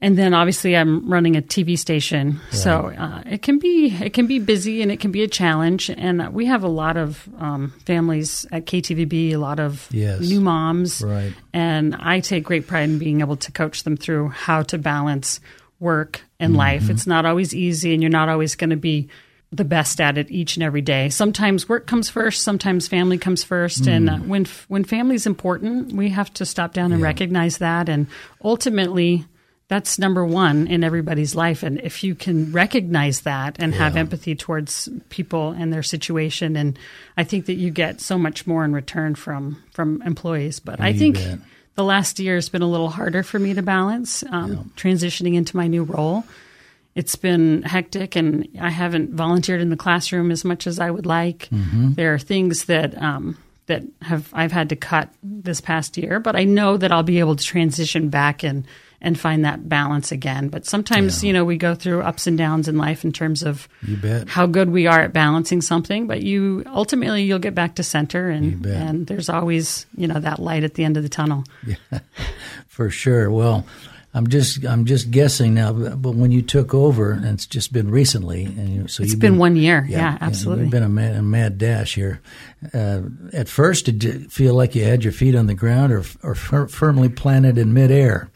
And 0.01 0.17
then 0.17 0.33
obviously 0.33 0.75
I'm 0.75 1.09
running 1.09 1.37
a 1.37 1.41
TV 1.41 1.79
station, 1.79 2.39
so 2.51 2.91
uh, 2.97 3.23
it 3.25 3.41
can 3.41 3.59
be 3.59 3.87
it 4.01 4.13
can 4.13 4.27
be 4.27 4.39
busy 4.39 4.81
and 4.81 4.91
it 4.91 4.99
can 4.99 5.11
be 5.11 5.23
a 5.23 5.27
challenge. 5.27 5.89
And 5.89 6.33
we 6.33 6.45
have 6.47 6.63
a 6.63 6.67
lot 6.67 6.97
of 6.97 7.27
um, 7.39 7.73
families 7.85 8.45
at 8.51 8.65
KTVB, 8.65 9.31
a 9.31 9.37
lot 9.37 9.59
of 9.59 9.87
Yes. 9.91 10.19
new 10.19 10.41
moms, 10.41 11.01
Right. 11.01 11.33
and 11.53 11.95
I 11.95 12.19
take 12.19 12.43
great 12.43 12.67
pride 12.67 12.89
in 12.89 12.99
being 12.99 13.21
able 13.21 13.37
to 13.37 13.51
coach 13.53 13.83
them 13.83 13.95
through 13.95 14.29
how 14.29 14.63
to 14.63 14.77
balance 14.77 15.39
work 15.79 16.21
and 16.41 16.55
life. 16.55 16.89
It's 16.89 17.07
not 17.07 17.25
always 17.25 17.55
easy, 17.55 17.93
and 17.93 18.03
you're 18.03 18.11
not 18.11 18.27
always 18.29 18.55
going 18.55 18.71
to 18.71 18.75
be 18.75 19.07
the 19.51 19.63
best 19.65 20.01
at 20.01 20.17
it 20.17 20.29
each 20.31 20.57
and 20.57 20.63
every 20.63 20.81
day. 20.81 21.07
Sometimes 21.09 21.69
work 21.69 21.87
comes 21.87 22.09
first, 22.09 22.43
sometimes 22.43 22.87
family 22.87 23.17
comes 23.17 23.43
first, 23.43 23.87
and 23.87 24.09
uh, 24.09 24.17
when 24.17 24.45
when 24.67 24.83
family 24.83 25.15
is 25.15 25.25
important, 25.25 25.93
we 25.93 26.09
have 26.09 26.33
to 26.33 26.45
stop 26.45 26.73
down 26.73 26.91
and 26.91 26.99
Yeah. 27.01 27.07
recognize 27.07 27.59
that. 27.59 27.87
And 27.87 28.07
ultimately, 28.43 29.25
that's 29.67 29.97
number 29.97 30.23
one 30.25 30.67
in 30.67 30.83
everybody's 30.83 31.35
life. 31.35 31.63
And 31.63 31.79
if 31.81 32.03
you 32.03 32.15
can 32.15 32.51
recognize 32.51 33.21
that 33.21 33.55
and 33.59 33.73
have 33.73 33.95
empathy 33.95 34.35
towards 34.35 34.89
people 35.09 35.51
and 35.51 35.71
their 35.73 35.83
situation, 35.83 36.55
and 36.55 36.77
I 37.17 37.23
think 37.23 37.45
that 37.47 37.55
you 37.55 37.71
get 37.71 38.01
so 38.01 38.17
much 38.17 38.45
more 38.45 38.63
in 38.65 38.73
return 38.73 39.15
from 39.15 39.57
from 39.71 40.01
employees. 40.03 40.59
But 40.59 40.79
I 40.81 40.89
You 40.89 40.99
think 40.99 41.15
bet. 41.15 41.39
the 41.75 41.83
last 41.83 42.19
year 42.19 42.35
has 42.35 42.49
been 42.49 42.61
a 42.61 42.69
little 42.69 42.89
harder 42.89 43.23
for 43.23 43.39
me 43.39 43.53
to 43.53 43.61
balance 43.61 44.23
um, 44.29 44.71
transitioning 44.75 45.33
into 45.35 45.55
my 45.57 45.67
new 45.67 45.83
role. 45.83 46.23
It's 46.95 47.15
been 47.17 47.61
hectic, 47.63 48.15
and 48.15 48.47
I 48.59 48.69
haven't 48.69 49.11
volunteered 49.11 49.59
in 49.61 49.69
the 49.69 49.75
classroom 49.75 50.31
as 50.31 50.45
much 50.45 50.65
as 50.65 50.79
I 50.79 50.89
would 50.89 51.05
like. 51.05 51.49
There 51.51 52.13
are 52.13 52.19
things 52.19 52.65
that 52.65 52.99
um, 53.01 53.37
that 53.65 53.83
have 54.01 54.29
I've 54.33 54.53
had 54.53 54.69
to 54.69 54.75
cut 54.77 55.09
this 55.21 55.59
past 55.59 55.97
year, 55.97 56.19
but 56.21 56.35
I 56.37 56.45
know 56.45 56.77
that 56.77 56.91
I'll 56.93 57.03
be 57.03 57.19
able 57.19 57.35
to 57.35 57.43
transition 57.43 58.07
back 58.09 58.43
and 58.43 58.65
and 59.01 59.19
find 59.19 59.43
that 59.43 59.67
balance 59.67 60.11
again. 60.13 60.47
But 60.47 60.65
sometimes, 60.65 61.21
you 61.21 61.33
know, 61.33 61.43
we 61.43 61.57
go 61.57 61.75
through 61.75 62.01
ups 62.01 62.27
and 62.27 62.37
downs 62.37 62.67
in 62.69 62.77
life 62.77 63.03
in 63.03 63.11
terms 63.11 63.43
of 63.43 63.67
You 63.85 63.97
bet. 63.97 64.29
how 64.29 64.45
good 64.47 64.69
we 64.69 64.87
are 64.87 65.01
at 65.01 65.11
balancing 65.13 65.61
something. 65.61 66.07
But 66.07 66.21
you 66.23 66.63
ultimately 66.65 67.23
you'll 67.23 67.39
get 67.39 67.53
back 67.53 67.75
to 67.75 67.83
center, 67.83 68.29
and 68.29 68.65
and 68.65 69.05
there's 69.05 69.27
always 69.27 69.85
you 69.97 70.07
know 70.07 70.19
that 70.21 70.39
light 70.39 70.63
at 70.63 70.75
the 70.75 70.85
end 70.85 70.95
of 70.95 71.03
the 71.03 71.09
tunnel. 71.09 71.43
Yeah. 71.67 71.99
For 72.67 72.89
sure. 72.89 73.29
Well, 73.29 73.65
I'm 74.15 74.27
just 74.27 74.65
I'm 74.65 74.85
just 74.85 75.11
guessing 75.11 75.53
now, 75.53 75.73
but 75.73 76.15
when 76.15 76.31
you 76.31 76.41
took 76.41 76.73
over, 76.73 77.11
and 77.11 77.25
it's 77.25 77.45
just 77.45 77.73
been 77.73 77.91
recently, 77.91 78.45
and 78.45 78.69
you, 78.69 78.87
so 78.87 79.03
It's 79.03 79.11
you've 79.11 79.19
been 79.19 79.37
one 79.37 79.57
year. 79.57 79.85
Yeah, 79.89 80.13
and 80.13 80.23
absolutely. 80.23 80.63
You've 80.63 80.71
been 80.71 80.83
a 80.83 80.89
mad, 80.89 81.15
a 81.17 81.21
mad 81.21 81.57
dash 81.57 81.95
here. 81.95 82.21
Uh, 82.73 83.01
at 83.33 83.49
first, 83.49 83.85
did 83.85 84.03
you 84.05 84.19
feel 84.29 84.53
like 84.53 84.73
you 84.73 84.85
had 84.85 85.03
your 85.03 85.11
feet 85.11 85.35
on 85.35 85.47
the 85.47 85.53
ground, 85.53 85.91
or 85.91 86.05
or 86.23 86.33
fir- 86.33 86.67
firmly 86.69 87.09
planted 87.09 87.57
in 87.57 87.73
midair? 87.73 88.29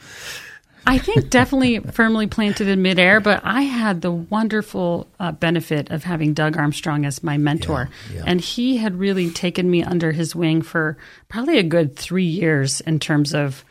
I 0.86 0.98
think 0.98 1.30
definitely 1.30 1.80
firmly 1.94 2.28
planted 2.28 2.68
in 2.68 2.82
midair, 2.82 3.22
but 3.22 3.40
I 3.46 3.62
had 3.62 4.02
the 4.02 4.12
wonderful 4.12 5.08
uh, 5.18 5.32
benefit 5.32 5.92
of 5.92 6.04
having 6.04 6.34
Doug 6.34 6.58
Armstrong 6.58 7.06
as 7.06 7.24
my 7.24 7.38
mentor. 7.38 7.90
Yeah, 8.12 8.18
yeah. 8.18 8.24
And 8.28 8.42
he 8.42 8.76
had 8.76 9.00
really 9.00 9.32
taken 9.32 9.72
me 9.72 9.82
under 9.82 10.12
his 10.12 10.36
wing 10.36 10.62
for 10.62 10.98
probably 11.30 11.58
a 11.58 11.64
good 11.64 11.96
three 11.96 12.26
years 12.26 12.82
in 12.82 13.00
terms 13.00 13.34
of 13.34 13.64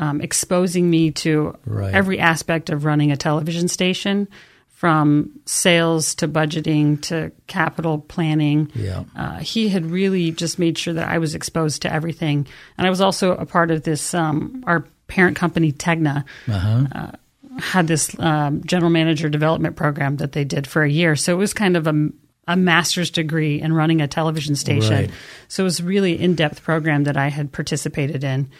um, 0.00 0.20
exposing 0.20 0.90
me 0.90 1.12
to 1.12 1.56
Right. 1.64 1.94
every 1.94 2.18
aspect 2.18 2.70
of 2.70 2.84
running 2.84 3.12
a 3.12 3.16
television 3.16 3.68
station 3.68 4.26
from 4.68 5.30
sales 5.44 6.14
to 6.16 6.26
budgeting 6.26 7.00
to 7.02 7.30
capital 7.46 7.98
planning. 7.98 8.70
Yeah. 8.74 9.04
Uh, 9.14 9.36
he 9.38 9.68
had 9.68 9.84
really 9.86 10.30
just 10.32 10.58
made 10.58 10.78
sure 10.78 10.94
that 10.94 11.06
I 11.06 11.18
was 11.18 11.34
exposed 11.34 11.82
to 11.82 11.92
everything. 11.92 12.46
And 12.78 12.86
I 12.86 12.90
was 12.90 13.02
also 13.02 13.32
a 13.36 13.44
part 13.44 13.70
of 13.70 13.82
this, 13.82 14.14
um, 14.14 14.64
our 14.66 14.86
parent 15.06 15.36
company, 15.36 15.70
Tegna, 15.72 16.24
Uh-huh. 16.48 17.10
had 17.58 17.88
this 17.88 18.18
um, 18.20 18.62
general 18.64 18.90
manager 18.90 19.28
development 19.28 19.76
program 19.76 20.16
that 20.16 20.32
they 20.32 20.44
did 20.44 20.66
for 20.66 20.82
a 20.82 20.90
year. 20.90 21.14
So 21.14 21.32
it 21.34 21.36
was 21.38 21.52
kind 21.52 21.76
of 21.76 21.86
a, 21.86 22.08
a 22.50 22.56
master's 22.56 23.10
degree 23.10 23.60
in 23.60 23.72
running 23.72 24.00
a 24.00 24.08
television 24.08 24.56
station. 24.56 24.92
Right. 24.92 25.10
So 25.46 25.62
it 25.62 25.64
was 25.64 25.78
a 25.78 25.84
really 25.84 26.20
in 26.20 26.34
depth 26.34 26.64
program 26.64 27.04
that 27.04 27.16
I 27.16 27.28
had 27.28 27.52
participated 27.52 28.24
in. 28.24 28.50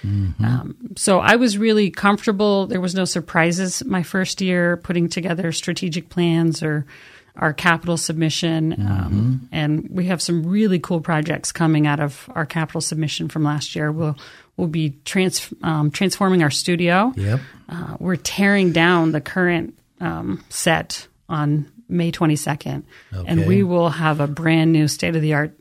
Um, 0.44 0.76
so 0.96 1.18
I 1.18 1.36
was 1.36 1.58
really 1.58 1.90
comfortable. 1.90 2.68
There 2.68 2.80
was 2.80 2.94
no 2.94 3.04
surprises 3.04 3.84
my 3.84 4.04
first 4.04 4.40
year 4.40 4.76
putting 4.76 5.08
together 5.08 5.50
strategic 5.50 6.08
plans 6.08 6.62
or 6.62 6.86
our 7.34 7.52
capital 7.52 7.96
submission. 7.96 8.74
Um, 8.74 9.48
and 9.50 9.88
we 9.90 10.06
have 10.06 10.22
some 10.22 10.46
really 10.46 10.78
cool 10.78 11.00
projects 11.00 11.50
coming 11.50 11.88
out 11.88 11.98
of 11.98 12.30
our 12.34 12.46
capital 12.46 12.80
submission 12.80 13.28
from 13.28 13.42
last 13.42 13.74
year. 13.74 13.90
We'll 13.90 14.16
we'll 14.56 14.68
be 14.68 14.90
trans, 15.04 15.52
um, 15.62 15.90
transforming 15.90 16.42
our 16.44 16.50
studio. 16.50 17.12
Yep. 17.16 17.40
Uh, 17.68 17.96
we're 17.98 18.16
tearing 18.16 18.72
down 18.72 19.10
the 19.10 19.20
current 19.20 19.76
um, 20.00 20.44
set 20.48 21.08
on 21.28 21.66
May 21.90 22.12
22nd, 22.12 22.84
and 23.26 23.46
we 23.46 23.62
will 23.62 23.90
have 23.90 24.20
a 24.20 24.26
brand 24.26 24.72
new 24.72 24.88
state 24.88 25.16
of 25.16 25.22
the 25.22 25.34
art, 25.34 25.52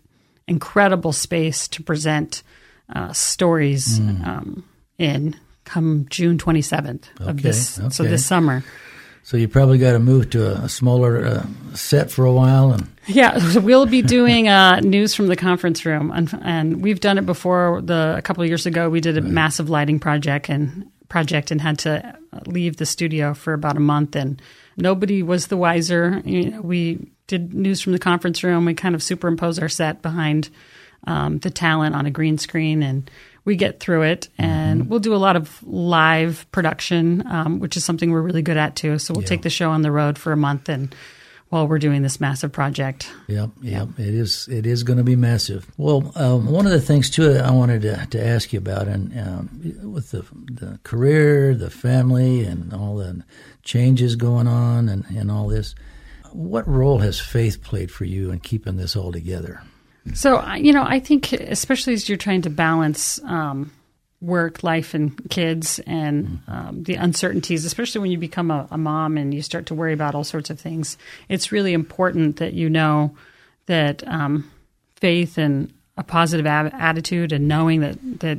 incredible 0.48 1.12
space 1.14 1.68
to 1.70 1.84
present 1.84 2.44
uh, 2.94 3.14
stories 3.14 3.98
Hmm. 3.98 4.24
um, 4.24 4.64
in 4.98 5.36
come 5.66 6.06
June 6.10 6.38
27th 6.38 7.04
of 7.20 7.28
Okay, 7.30 7.42
this. 7.42 7.80
So 7.92 8.04
this 8.04 8.26
summer. 8.26 8.64
So 9.22 9.38
you 9.38 9.48
probably 9.48 9.78
got 9.78 9.92
to 9.94 10.00
move 10.00 10.32
to 10.32 10.64
a, 10.64 10.68
smaller 10.70 11.24
uh, 11.24 11.46
set 11.76 12.10
for 12.10 12.26
a 12.26 12.32
while, 12.34 12.72
and 12.74 12.88
Yeah, 13.08 13.38
so 13.38 13.60
we'll 13.60 13.86
be 13.86 14.02
doing 14.02 14.48
uh, 14.48 14.80
news 14.80 15.14
from 15.14 15.28
the 15.28 15.36
conference 15.36 15.86
room, 15.86 16.10
and, 16.12 16.30
and 16.42 16.82
we've 16.82 17.00
done 17.00 17.18
it 17.20 17.26
before. 17.28 17.82
The 17.82 18.16
a 18.18 18.22
couple 18.24 18.42
of 18.42 18.50
years 18.50 18.66
ago, 18.66 18.90
we 18.90 19.02
did 19.02 19.18
a 19.18 19.22
massive 19.22 19.70
lighting 19.70 20.00
project 20.00 20.50
and 20.50 20.90
project 21.10 21.52
and 21.52 21.60
had 21.60 21.80
to 21.80 22.18
leave 22.46 22.78
the 22.78 22.86
studio 22.86 23.34
for 23.34 23.54
about 23.54 23.78
a 23.78 23.82
month, 23.82 24.16
and 24.16 24.42
nobody 24.78 25.22
was 25.24 25.48
the 25.48 25.58
wiser. 25.58 26.22
You 26.24 26.52
know, 26.52 26.62
we 26.62 27.12
did 27.28 27.54
news 27.54 27.82
from 27.82 27.94
the 27.94 28.00
conference 28.00 28.44
room. 28.44 28.66
We 28.66 28.74
kind 28.74 28.96
of 28.96 29.04
superimpose 29.04 29.60
our 29.60 29.70
set 29.70 30.02
behind 30.02 30.50
um, 31.08 31.40
the 31.40 31.50
talent 31.50 31.96
on 31.96 32.06
a 32.06 32.12
green 32.12 32.38
screen, 32.38 32.84
and 32.84 33.10
we 33.46 33.56
get 33.56 33.80
through 33.80 34.04
it. 34.04 34.30
And 34.38 34.90
we'll 34.90 35.00
do 35.00 35.16
a 35.16 35.18
lot 35.18 35.36
of 35.36 35.62
live 35.64 36.46
production, 36.52 37.26
um, 37.28 37.60
which 37.60 37.76
is 37.76 37.84
something 37.84 38.12
we're 38.12 38.22
really 38.22 38.42
good 38.42 38.58
at 38.58 38.76
too. 38.76 39.00
So 39.00 39.14
we'll 39.14 39.24
take 39.24 39.42
the 39.42 39.50
show 39.50 39.72
on 39.72 39.82
the 39.82 39.92
road 39.92 40.18
for 40.18 40.32
a 40.32 40.38
month 40.38 40.70
and 40.70 40.96
while 41.50 41.68
we're 41.68 41.80
doing 41.80 42.02
this 42.04 42.20
massive 42.20 42.52
project. 42.52 43.12
Yep, 43.28 43.50
yep. 43.62 43.90
It 43.98 44.14
is. 44.14 44.48
It 44.48 44.66
is 44.66 44.84
going 44.84 44.98
to 44.98 45.04
be 45.04 45.16
massive. 45.16 45.70
Well, 45.78 46.12
um, 46.16 46.46
one 46.52 46.66
of 46.66 46.72
the 46.72 46.82
things 46.82 47.10
too 47.10 47.34
I 47.34 47.52
wanted 47.52 47.82
to, 47.84 48.08
to 48.12 48.26
ask 48.26 48.54
you 48.54 48.60
about, 48.60 48.88
and 48.88 49.20
um, 49.20 49.92
with 49.92 50.12
the 50.12 50.26
the 50.32 50.80
career, 50.84 51.56
the 51.56 51.70
family, 51.70 52.44
and 52.44 52.74
all 52.74 52.98
the 52.98 53.24
changes 53.64 54.16
going 54.16 54.48
on, 54.48 54.90
and, 54.90 55.06
and 55.10 55.32
all 55.32 55.48
this, 55.48 55.76
what 56.32 56.68
role 56.68 57.00
has 57.00 57.20
faith 57.20 57.64
played 57.64 57.92
for 57.92 58.06
you 58.06 58.32
in 58.32 58.40
keeping 58.40 58.78
this 58.78 58.96
all 58.96 59.12
together? 59.12 59.62
So, 60.14 60.44
you 60.56 60.74
know, 60.74 60.84
I 60.84 61.00
think 61.00 61.34
especially 61.34 61.94
as 61.94 62.08
you're 62.08 62.18
trying 62.18 62.42
to 62.44 62.50
balance 62.50 63.22
um, 63.24 63.72
work, 64.22 64.64
life, 64.64 64.94
and 64.94 65.30
kids, 65.30 65.80
and 65.88 66.40
um, 66.48 66.84
the 66.84 66.96
uncertainties, 66.96 67.64
especially 67.66 68.02
when 68.02 68.12
you 68.12 68.18
become 68.18 68.52
a, 68.52 68.68
a 68.72 68.78
mom 68.78 69.18
and 69.18 69.34
you 69.34 69.42
start 69.42 69.66
to 69.68 69.74
worry 69.74 69.94
about 69.94 70.14
all 70.16 70.24
sorts 70.26 70.50
of 70.50 70.60
things, 70.60 70.98
it's 71.30 71.52
really 71.52 71.74
important 71.74 72.38
that 72.38 72.54
you 72.54 72.70
know 72.70 73.16
that 73.68 74.06
um, 74.08 74.50
faith 74.98 75.38
and 75.38 75.72
a 75.98 76.04
positive 76.04 76.46
a- 76.46 76.72
attitude 76.74 77.32
and 77.32 77.48
knowing 77.48 77.80
that 77.82 77.98
that 78.20 78.38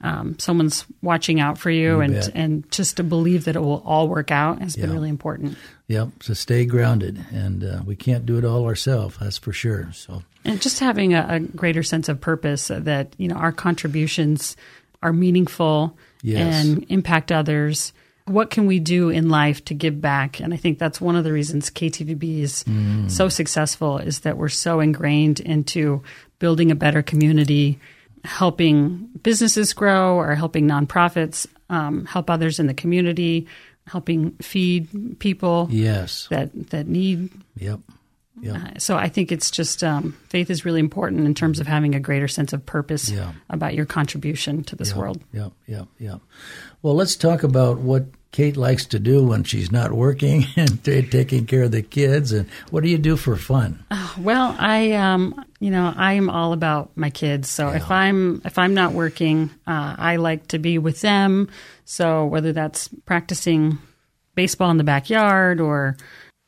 um, 0.00 0.38
someone's 0.38 0.84
watching 1.00 1.40
out 1.40 1.56
for 1.56 1.70
you, 1.70 1.92
You 1.94 2.00
and 2.00 2.12
bet. 2.14 2.30
and 2.34 2.70
just 2.70 2.98
to 2.98 3.02
believe 3.02 3.44
that 3.46 3.56
it 3.56 3.60
will 3.60 3.82
all 3.86 4.06
work 4.08 4.30
out 4.30 4.60
has 4.60 4.76
been 4.76 4.92
really 4.92 5.08
important. 5.08 5.56
Yep. 5.88 6.08
So 6.22 6.34
stay 6.34 6.66
grounded, 6.66 7.24
and 7.32 7.64
uh, 7.64 7.80
we 7.86 7.96
can't 7.96 8.26
do 8.26 8.36
it 8.36 8.44
all 8.44 8.66
ourselves. 8.66 9.16
That's 9.18 9.38
for 9.38 9.52
sure. 9.54 9.88
So 9.94 10.22
And 10.44 10.60
just 10.60 10.80
having 10.80 11.14
a, 11.14 11.24
a 11.30 11.40
greater 11.40 11.82
sense 11.82 12.10
of 12.10 12.20
purpose 12.20 12.68
that 12.68 13.14
you 13.16 13.28
know 13.28 13.36
our 13.36 13.52
contributions 13.52 14.56
are 15.04 15.12
meaningful 15.12 15.96
Yes. 16.22 16.64
and 16.64 16.86
impact 16.88 17.30
others. 17.30 17.92
What 18.26 18.48
can 18.50 18.66
we 18.66 18.78
do 18.80 19.10
in 19.10 19.28
life 19.28 19.62
to 19.66 19.74
give 19.74 20.00
back? 20.00 20.40
And 20.40 20.54
I 20.54 20.56
think 20.56 20.78
that's 20.78 20.98
one 21.00 21.14
of 21.14 21.24
the 21.24 21.32
reasons 21.32 21.68
KTVB 21.70 22.40
is 22.40 22.64
Mm. 22.64 23.10
so 23.10 23.28
successful 23.28 23.98
is 23.98 24.20
that 24.20 24.38
we're 24.38 24.48
so 24.48 24.80
ingrained 24.80 25.40
into 25.40 26.02
building 26.38 26.70
a 26.70 26.74
better 26.74 27.02
community, 27.02 27.78
helping 28.24 29.08
businesses 29.22 29.72
grow, 29.74 30.16
or 30.16 30.34
helping 30.34 30.66
nonprofits 30.66 31.46
um, 31.70 32.04
help 32.06 32.30
others 32.30 32.58
in 32.58 32.66
the 32.66 32.74
community, 32.74 33.46
helping 33.86 34.30
feed 34.40 35.18
people 35.18 35.68
yes. 35.70 36.26
that 36.30 36.50
that 36.70 36.86
need 36.88 37.28
Yep. 37.58 37.80
Yep. 38.40 38.56
uh, 38.56 38.78
so 38.78 38.96
I 38.96 39.08
think 39.08 39.30
it's 39.30 39.50
just 39.50 39.84
um, 39.84 40.16
faith 40.28 40.50
is 40.50 40.64
really 40.64 40.80
important 40.80 41.24
in 41.26 41.34
terms 41.34 41.60
of 41.60 41.66
having 41.66 41.94
a 41.94 42.00
greater 42.00 42.26
sense 42.28 42.52
of 42.52 42.66
purpose 42.66 43.10
Yeah. 43.10 43.32
about 43.48 43.74
your 43.74 43.86
contribution 43.86 44.64
to 44.64 44.76
this 44.76 44.88
Yep, 44.88 44.96
world. 44.98 45.22
Yeah, 45.32 45.48
yeah, 45.68 45.84
yeah. 45.98 46.16
Well, 46.82 46.94
let's 46.94 47.14
talk 47.16 47.42
about 47.44 47.78
what 47.78 48.06
Kate 48.32 48.56
likes 48.56 48.84
to 48.86 48.98
do 48.98 49.22
when 49.22 49.44
she's 49.44 49.70
not 49.70 49.92
working 49.92 50.44
and 50.56 50.82
ta 50.82 51.02
taking 51.08 51.46
care 51.46 51.62
of 51.62 51.70
the 51.70 51.82
kids. 51.82 52.32
And 52.32 52.48
what 52.70 52.82
do 52.82 52.88
you 52.90 52.98
do 52.98 53.16
for 53.16 53.36
fun? 53.36 53.84
Well, 54.18 54.56
I 54.58 54.92
um, 54.92 55.44
you 55.60 55.70
know 55.70 55.94
I 55.96 56.14
am 56.14 56.28
all 56.28 56.52
about 56.52 56.90
my 56.96 57.10
kids. 57.10 57.48
So 57.48 57.68
if 57.68 57.88
I'm 57.92 58.42
if 58.44 58.58
I'm 58.58 58.74
not 58.74 58.92
working, 58.92 59.50
uh, 59.68 59.94
I 59.96 60.16
like 60.16 60.48
to 60.48 60.58
be 60.58 60.78
with 60.78 61.00
them. 61.00 61.48
So 61.84 62.26
whether 62.26 62.52
that's 62.52 62.88
practicing 63.06 63.78
baseball 64.34 64.70
in 64.72 64.78
the 64.78 64.84
backyard 64.84 65.60
or 65.60 65.96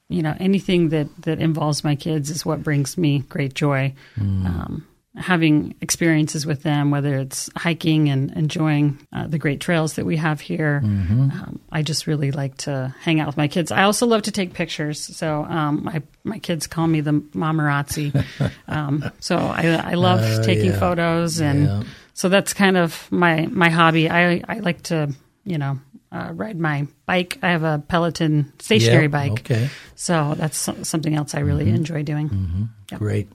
you 0.09 0.23
know 0.23 0.35
anything 0.39 0.91
that 0.91 1.09
that 1.23 1.41
involves 1.41 1.83
my 1.85 1.97
kids 1.97 2.31
is 2.31 2.45
what 2.47 2.63
brings 2.63 2.97
me 2.97 3.21
great 3.29 3.55
joy. 3.55 3.95
Um, 4.19 4.87
having 5.19 5.75
experiences 5.81 6.45
with 6.45 6.63
them, 6.63 6.91
whether 6.91 7.17
it's 7.17 7.49
hiking 7.57 8.11
and 8.11 8.31
enjoying 8.33 8.99
uh, 9.15 9.27
the 9.27 9.39
great 9.39 9.61
trails 9.61 9.95
that 9.95 10.05
we 10.05 10.17
have 10.19 10.43
here, 10.43 10.83
um, 10.85 11.59
I 11.73 11.81
just 11.83 12.07
really 12.07 12.33
like 12.33 12.55
to 12.59 12.95
hang 13.01 13.19
out 13.21 13.27
with 13.27 13.39
my 13.39 13.49
kids. 13.49 13.73
I 13.73 13.85
also 13.85 14.07
love 14.07 14.23
to 14.23 14.31
take 14.31 14.53
pictures. 14.53 15.01
So 15.01 15.45
um, 15.45 15.85
my 15.85 16.03
my 16.23 16.39
kids 16.39 16.67
call 16.67 16.87
me 16.87 17.01
the 17.01 17.13
mamarazzi. 17.35 18.13
um, 18.69 19.11
so 19.21 19.37
I, 19.39 19.93
I 19.93 19.95
love 19.95 20.21
Oh, 20.23 20.43
taking 20.43 20.73
yeah. 20.73 20.79
photos, 20.79 21.41
and 21.41 21.65
Yeah. 21.65 21.83
so 22.13 22.29
that's 22.29 22.53
kind 22.53 22.77
of 22.77 23.11
my 23.11 23.47
my 23.47 23.71
hobby. 23.71 24.11
I 24.11 24.43
I 24.47 24.59
like 24.61 24.83
to 24.85 25.15
you 25.45 25.57
know. 25.59 25.79
Uh, 26.13 26.31
ride 26.35 26.59
my 26.59 26.87
bike. 27.05 27.39
I 27.43 27.51
have 27.51 27.63
a 27.65 27.83
Peloton 27.89 28.53
stationary 28.59 29.05
Yep, 29.05 29.11
bike, 29.11 29.33
Okay, 29.41 29.69
so 29.97 30.35
that's 30.37 30.57
something 30.83 31.15
else 31.15 31.35
I 31.35 31.41
really 31.41 31.69
enjoy 31.69 32.03
doing. 32.05 32.69
Yep. 32.91 33.01
great. 33.01 33.29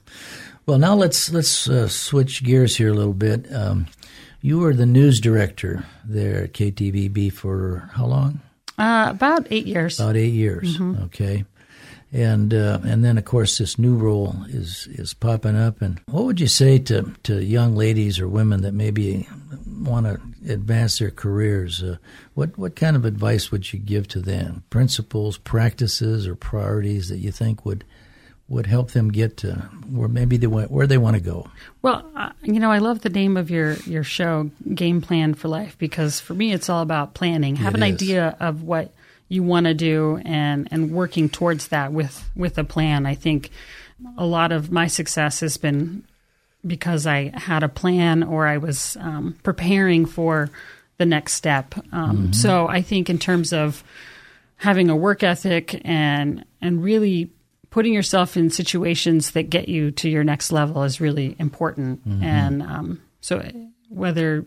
Well, 0.66 0.78
now 0.78 0.94
let's 0.94 1.30
let's 1.32 1.68
uh, 1.68 1.88
switch 1.88 2.42
gears 2.44 2.76
here 2.76 2.88
a 2.90 2.94
little 2.94 3.12
bit. 3.12 3.52
Um, 3.52 3.86
you 4.40 4.58
were 4.58 4.74
the 4.74 4.86
news 4.86 5.20
director 5.20 5.84
there 6.04 6.44
at 6.44 6.52
KTVB 6.54 7.32
for 7.32 7.90
how 7.92 8.06
long? 8.06 8.40
Uh, 8.78 9.08
about 9.10 9.46
eight 9.50 9.66
years. 9.66 10.00
About 10.00 10.16
eight 10.16 10.32
years. 10.32 10.80
Okay. 10.80 11.44
And 12.14 12.52
uh, 12.52 12.78
and 12.84 13.02
then 13.02 13.16
of 13.16 13.24
course 13.24 13.56
this 13.56 13.78
new 13.78 13.96
role 13.96 14.36
is 14.48 14.86
is 14.92 15.14
popping 15.14 15.56
up. 15.56 15.80
And 15.80 15.98
what 16.10 16.24
would 16.24 16.40
you 16.40 16.46
say 16.46 16.78
to, 16.80 17.10
to 17.22 17.42
young 17.42 17.74
ladies 17.74 18.20
or 18.20 18.28
women 18.28 18.60
that 18.62 18.74
maybe 18.74 19.26
want 19.80 20.04
to 20.04 20.20
advance 20.52 20.98
their 20.98 21.10
careers? 21.10 21.82
Uh, 21.82 21.96
what 22.34 22.58
what 22.58 22.76
kind 22.76 22.96
of 22.96 23.06
advice 23.06 23.50
would 23.50 23.72
you 23.72 23.78
give 23.78 24.08
to 24.08 24.20
them? 24.20 24.62
Principles, 24.68 25.38
practices, 25.38 26.26
or 26.26 26.34
priorities 26.34 27.08
that 27.08 27.18
you 27.18 27.32
think 27.32 27.64
would 27.64 27.82
would 28.46 28.66
help 28.66 28.90
them 28.90 29.10
get 29.10 29.38
to 29.38 29.52
where 29.88 30.08
maybe 30.08 30.36
they 30.36 30.46
want, 30.46 30.70
where 30.70 30.86
they 30.86 30.98
want 30.98 31.16
to 31.16 31.22
go? 31.22 31.48
Well, 31.80 32.04
uh, 32.14 32.32
you 32.42 32.60
know, 32.60 32.70
I 32.70 32.76
love 32.78 33.00
the 33.00 33.08
name 33.08 33.38
of 33.38 33.50
your 33.50 33.76
your 33.86 34.04
show, 34.04 34.50
Game 34.74 35.00
Plan 35.00 35.32
for 35.32 35.48
Life, 35.48 35.78
because 35.78 36.20
for 36.20 36.34
me, 36.34 36.52
it's 36.52 36.68
all 36.68 36.82
about 36.82 37.14
planning. 37.14 37.56
Have 37.56 37.74
It 37.74 37.78
an 37.78 37.84
is. 37.84 37.94
idea 37.94 38.36
of 38.38 38.62
what 38.62 38.92
you 39.32 39.42
want 39.42 39.66
to 39.66 39.74
do, 39.74 40.20
and 40.24 40.68
and 40.70 40.90
working 40.90 41.28
towards 41.28 41.68
that 41.68 41.92
with 41.92 42.30
with 42.36 42.58
a 42.58 42.64
plan. 42.64 43.06
I 43.06 43.14
think 43.14 43.50
a 44.18 44.26
lot 44.26 44.52
of 44.52 44.70
my 44.70 44.88
success 44.88 45.40
has 45.40 45.56
been 45.56 46.04
because 46.66 47.06
I 47.06 47.32
had 47.34 47.62
a 47.62 47.68
plan 47.68 48.22
or 48.22 48.46
I 48.46 48.58
was 48.58 48.96
um, 49.00 49.36
preparing 49.42 50.06
for 50.06 50.50
the 50.98 51.06
next 51.06 51.32
step. 51.32 51.74
Um, 51.92 52.32
So 52.32 52.68
I 52.68 52.82
think 52.82 53.10
in 53.10 53.18
terms 53.18 53.52
of 53.52 53.82
having 54.56 54.90
a 54.90 54.96
work 54.96 55.22
ethic 55.22 55.80
and 55.84 56.44
and 56.60 56.84
really 56.84 57.30
putting 57.70 57.94
yourself 57.94 58.36
in 58.36 58.50
situations 58.50 59.30
that 59.30 59.50
get 59.50 59.68
you 59.68 59.90
to 59.90 60.08
your 60.08 60.24
next 60.24 60.52
level 60.52 60.82
is 60.84 61.00
really 61.00 61.34
important. 61.38 62.00
And 62.22 62.62
um, 62.62 63.00
so 63.20 63.42
whether 63.88 64.44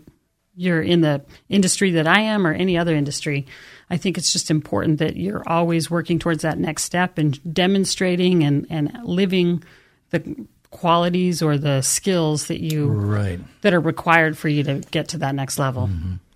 you're 0.56 0.82
in 0.82 1.02
the 1.02 1.22
industry 1.50 1.92
that 1.92 2.08
I 2.08 2.22
am 2.22 2.46
or 2.48 2.54
any 2.54 2.78
other 2.78 2.96
industry, 2.96 3.46
I 3.90 3.98
think 3.98 4.18
it's 4.18 4.32
just 4.34 4.50
important 4.50 5.00
that 5.00 5.16
you're 5.16 5.44
always 5.48 5.92
working 5.92 6.18
towards 6.20 6.42
that 6.44 6.58
next 6.58 6.84
step 6.84 7.18
and 7.18 7.40
demonstrating 7.54 8.44
and, 8.44 8.66
and 8.70 8.98
living 9.04 9.64
the 10.10 10.48
qualities 10.72 11.42
or 11.42 11.58
the 11.58 11.82
skills 11.82 12.48
that 12.48 12.60
you 12.62 12.88
Right. 12.88 13.40
that 13.62 13.74
are 13.74 13.80
required 13.80 14.38
for 14.38 14.50
you 14.50 14.64
to 14.64 14.76
get 14.92 15.10
to 15.10 15.18
that 15.20 15.36
next 15.36 15.58
level. 15.60 15.90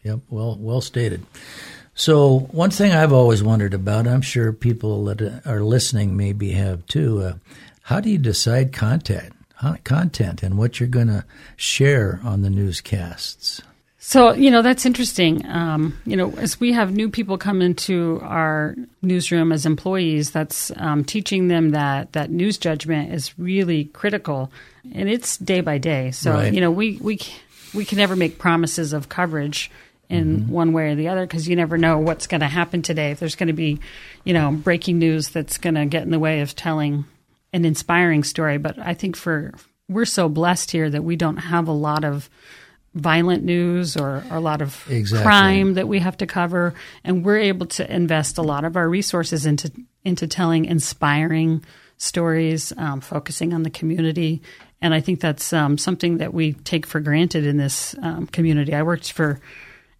Yep. 0.03 0.19
Well, 0.29 0.57
well 0.59 0.81
stated. 0.81 1.25
So 1.93 2.39
one 2.51 2.69
thing 2.71 2.93
I've 2.93 3.11
always 3.11 3.43
wondered 3.43 3.73
about, 3.73 4.07
I'm 4.07 4.21
sure 4.21 4.53
people 4.53 5.03
that 5.05 5.41
are 5.45 5.61
listening 5.61 6.15
maybe 6.15 6.51
have 6.51 6.85
too. 6.85 7.21
Uh, 7.21 7.33
how 7.83 7.99
do 7.99 8.09
you 8.09 8.17
decide 8.17 8.71
content, 8.71 9.33
content, 9.83 10.41
and 10.41 10.57
what 10.57 10.79
you're 10.79 10.87
going 10.87 11.07
to 11.07 11.25
share 11.57 12.21
on 12.23 12.41
the 12.41 12.49
newscasts? 12.49 13.61
So, 14.01 14.33
you 14.33 14.49
know, 14.49 14.61
that's 14.61 14.85
interesting. 14.85 15.45
Um, 15.45 15.97
you 16.05 16.15
know, 16.15 16.31
as 16.37 16.57
we 16.57 16.71
have 16.71 16.93
new 16.95 17.09
people 17.09 17.37
come 17.37 17.61
into 17.61 18.21
our 18.23 18.75
newsroom 19.01 19.51
as 19.51 19.65
employees, 19.65 20.31
that's 20.31 20.71
um, 20.77 21.03
teaching 21.03 21.49
them 21.49 21.71
that, 21.71 22.13
that 22.13 22.31
news 22.31 22.57
judgment 22.57 23.13
is 23.13 23.37
really 23.37 23.85
critical 23.85 24.51
and 24.93 25.09
it's 25.09 25.35
day 25.37 25.59
by 25.59 25.77
day. 25.79 26.11
So, 26.11 26.31
Right. 26.31 26.53
you 26.53 26.61
know, 26.61 26.71
we, 26.71 26.97
we, 27.01 27.19
we 27.73 27.83
can 27.83 27.97
never 27.97 28.15
make 28.15 28.39
promises 28.39 28.93
of 28.93 29.09
coverage 29.09 29.69
in 30.07 30.47
one 30.47 30.71
way 30.71 30.91
or 30.91 30.95
the 30.95 31.09
other 31.09 31.27
because 31.27 31.47
you 31.47 31.57
never 31.57 31.77
know 31.77 31.99
what's 31.99 32.25
going 32.25 32.41
to 32.41 32.47
happen 32.47 32.81
today. 32.81 33.11
If 33.11 33.19
there's 33.19 33.35
going 33.35 33.47
to 33.47 33.53
be, 33.53 33.79
you 34.23 34.33
know, 34.33 34.49
breaking 34.51 34.97
news 34.97 35.29
that's 35.29 35.57
going 35.57 35.75
to 35.75 35.85
get 35.85 36.03
in 36.03 36.09
the 36.11 36.19
way 36.19 36.39
of 36.39 36.55
telling 36.55 37.03
an 37.51 37.65
inspiring 37.65 38.23
story. 38.23 38.57
But 38.57 38.79
I 38.79 38.93
think 38.93 39.17
for, 39.17 39.53
we're 39.89 40.05
so 40.05 40.29
blessed 40.29 40.71
here 40.71 40.89
that 40.89 41.03
we 41.03 41.17
don't 41.17 41.37
have 41.37 41.67
a 41.67 41.73
lot 41.73 42.05
of 42.05 42.29
violent 42.95 43.43
news 43.43 43.95
or, 43.95 44.23
or 44.31 44.37
a 44.37 44.39
lot 44.39 44.61
of 44.61 44.85
Exactly. 44.89 45.23
crime 45.23 45.73
that 45.75 45.87
we 45.87 45.99
have 45.99 46.17
to 46.17 46.25
cover 46.25 46.73
and 47.03 47.23
we're 47.23 47.37
able 47.37 47.67
to 47.67 47.93
invest 47.93 48.37
a 48.37 48.41
lot 48.41 48.65
of 48.65 48.75
our 48.75 48.89
resources 48.89 49.45
into 49.45 49.71
into 50.03 50.27
telling 50.27 50.65
inspiring 50.65 51.63
stories 51.97 52.73
um, 52.77 52.99
focusing 53.01 53.53
on 53.53 53.61
the 53.63 53.69
community 53.69 54.41
and 54.81 54.93
i 54.93 54.99
think 55.01 55.19
that's 55.19 55.53
um, 55.53 55.77
something 55.77 56.17
that 56.17 56.33
we 56.33 56.53
take 56.53 56.87
for 56.87 56.99
granted 56.99 57.45
in 57.45 57.57
this 57.57 57.95
um, 58.01 58.25
community 58.27 58.73
i 58.73 58.81
worked 58.81 59.11
for 59.11 59.39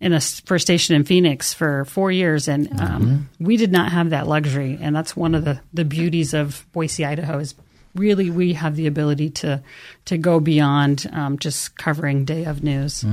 in 0.01 0.13
a 0.13 0.21
for 0.21 0.55
a 0.55 0.59
station 0.59 0.95
in 0.95 1.03
Phoenix 1.03 1.53
for 1.53 1.83
four 1.85 2.09
years, 2.09 2.47
and 2.47 2.79
um, 2.79 3.29
we 3.37 3.57
did 3.57 3.69
not 3.71 3.91
have 3.91 4.11
that 4.11 4.27
luxury. 4.27 4.77
And 4.79 4.95
that's 4.95 5.13
one 5.15 5.35
of 5.35 5.43
the 5.43 5.59
the 5.73 5.83
beauties 5.83 6.33
of 6.33 6.65
Boise, 6.71 7.03
Idaho, 7.03 7.39
is 7.39 7.53
really 7.95 8.29
we 8.29 8.53
have 8.53 8.75
the 8.75 8.87
ability 8.87 9.29
to 9.29 9.61
to 10.05 10.17
go 10.17 10.39
beyond 10.39 11.09
um, 11.13 11.37
just 11.37 11.77
covering 11.77 12.25
day 12.25 12.45
of 12.45 12.63
news. 12.63 13.03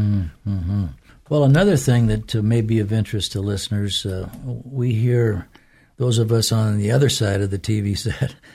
Well, 1.29 1.43
another 1.43 1.77
thing 1.77 2.07
that 2.07 2.37
uh, 2.37 2.43
may 2.43 2.61
be 2.61 2.79
of 2.79 2.93
interest 2.93 3.33
to 3.33 3.41
listeners, 3.41 4.07
uh, 4.07 4.29
we 4.45 4.95
hear 4.95 5.49
those 5.97 6.19
of 6.19 6.31
us 6.31 6.53
on 6.53 6.79
the 6.79 6.93
other 6.93 7.09
side 7.09 7.41
of 7.41 7.51
the 7.51 7.59
TV 7.59 7.99
set 7.99 8.37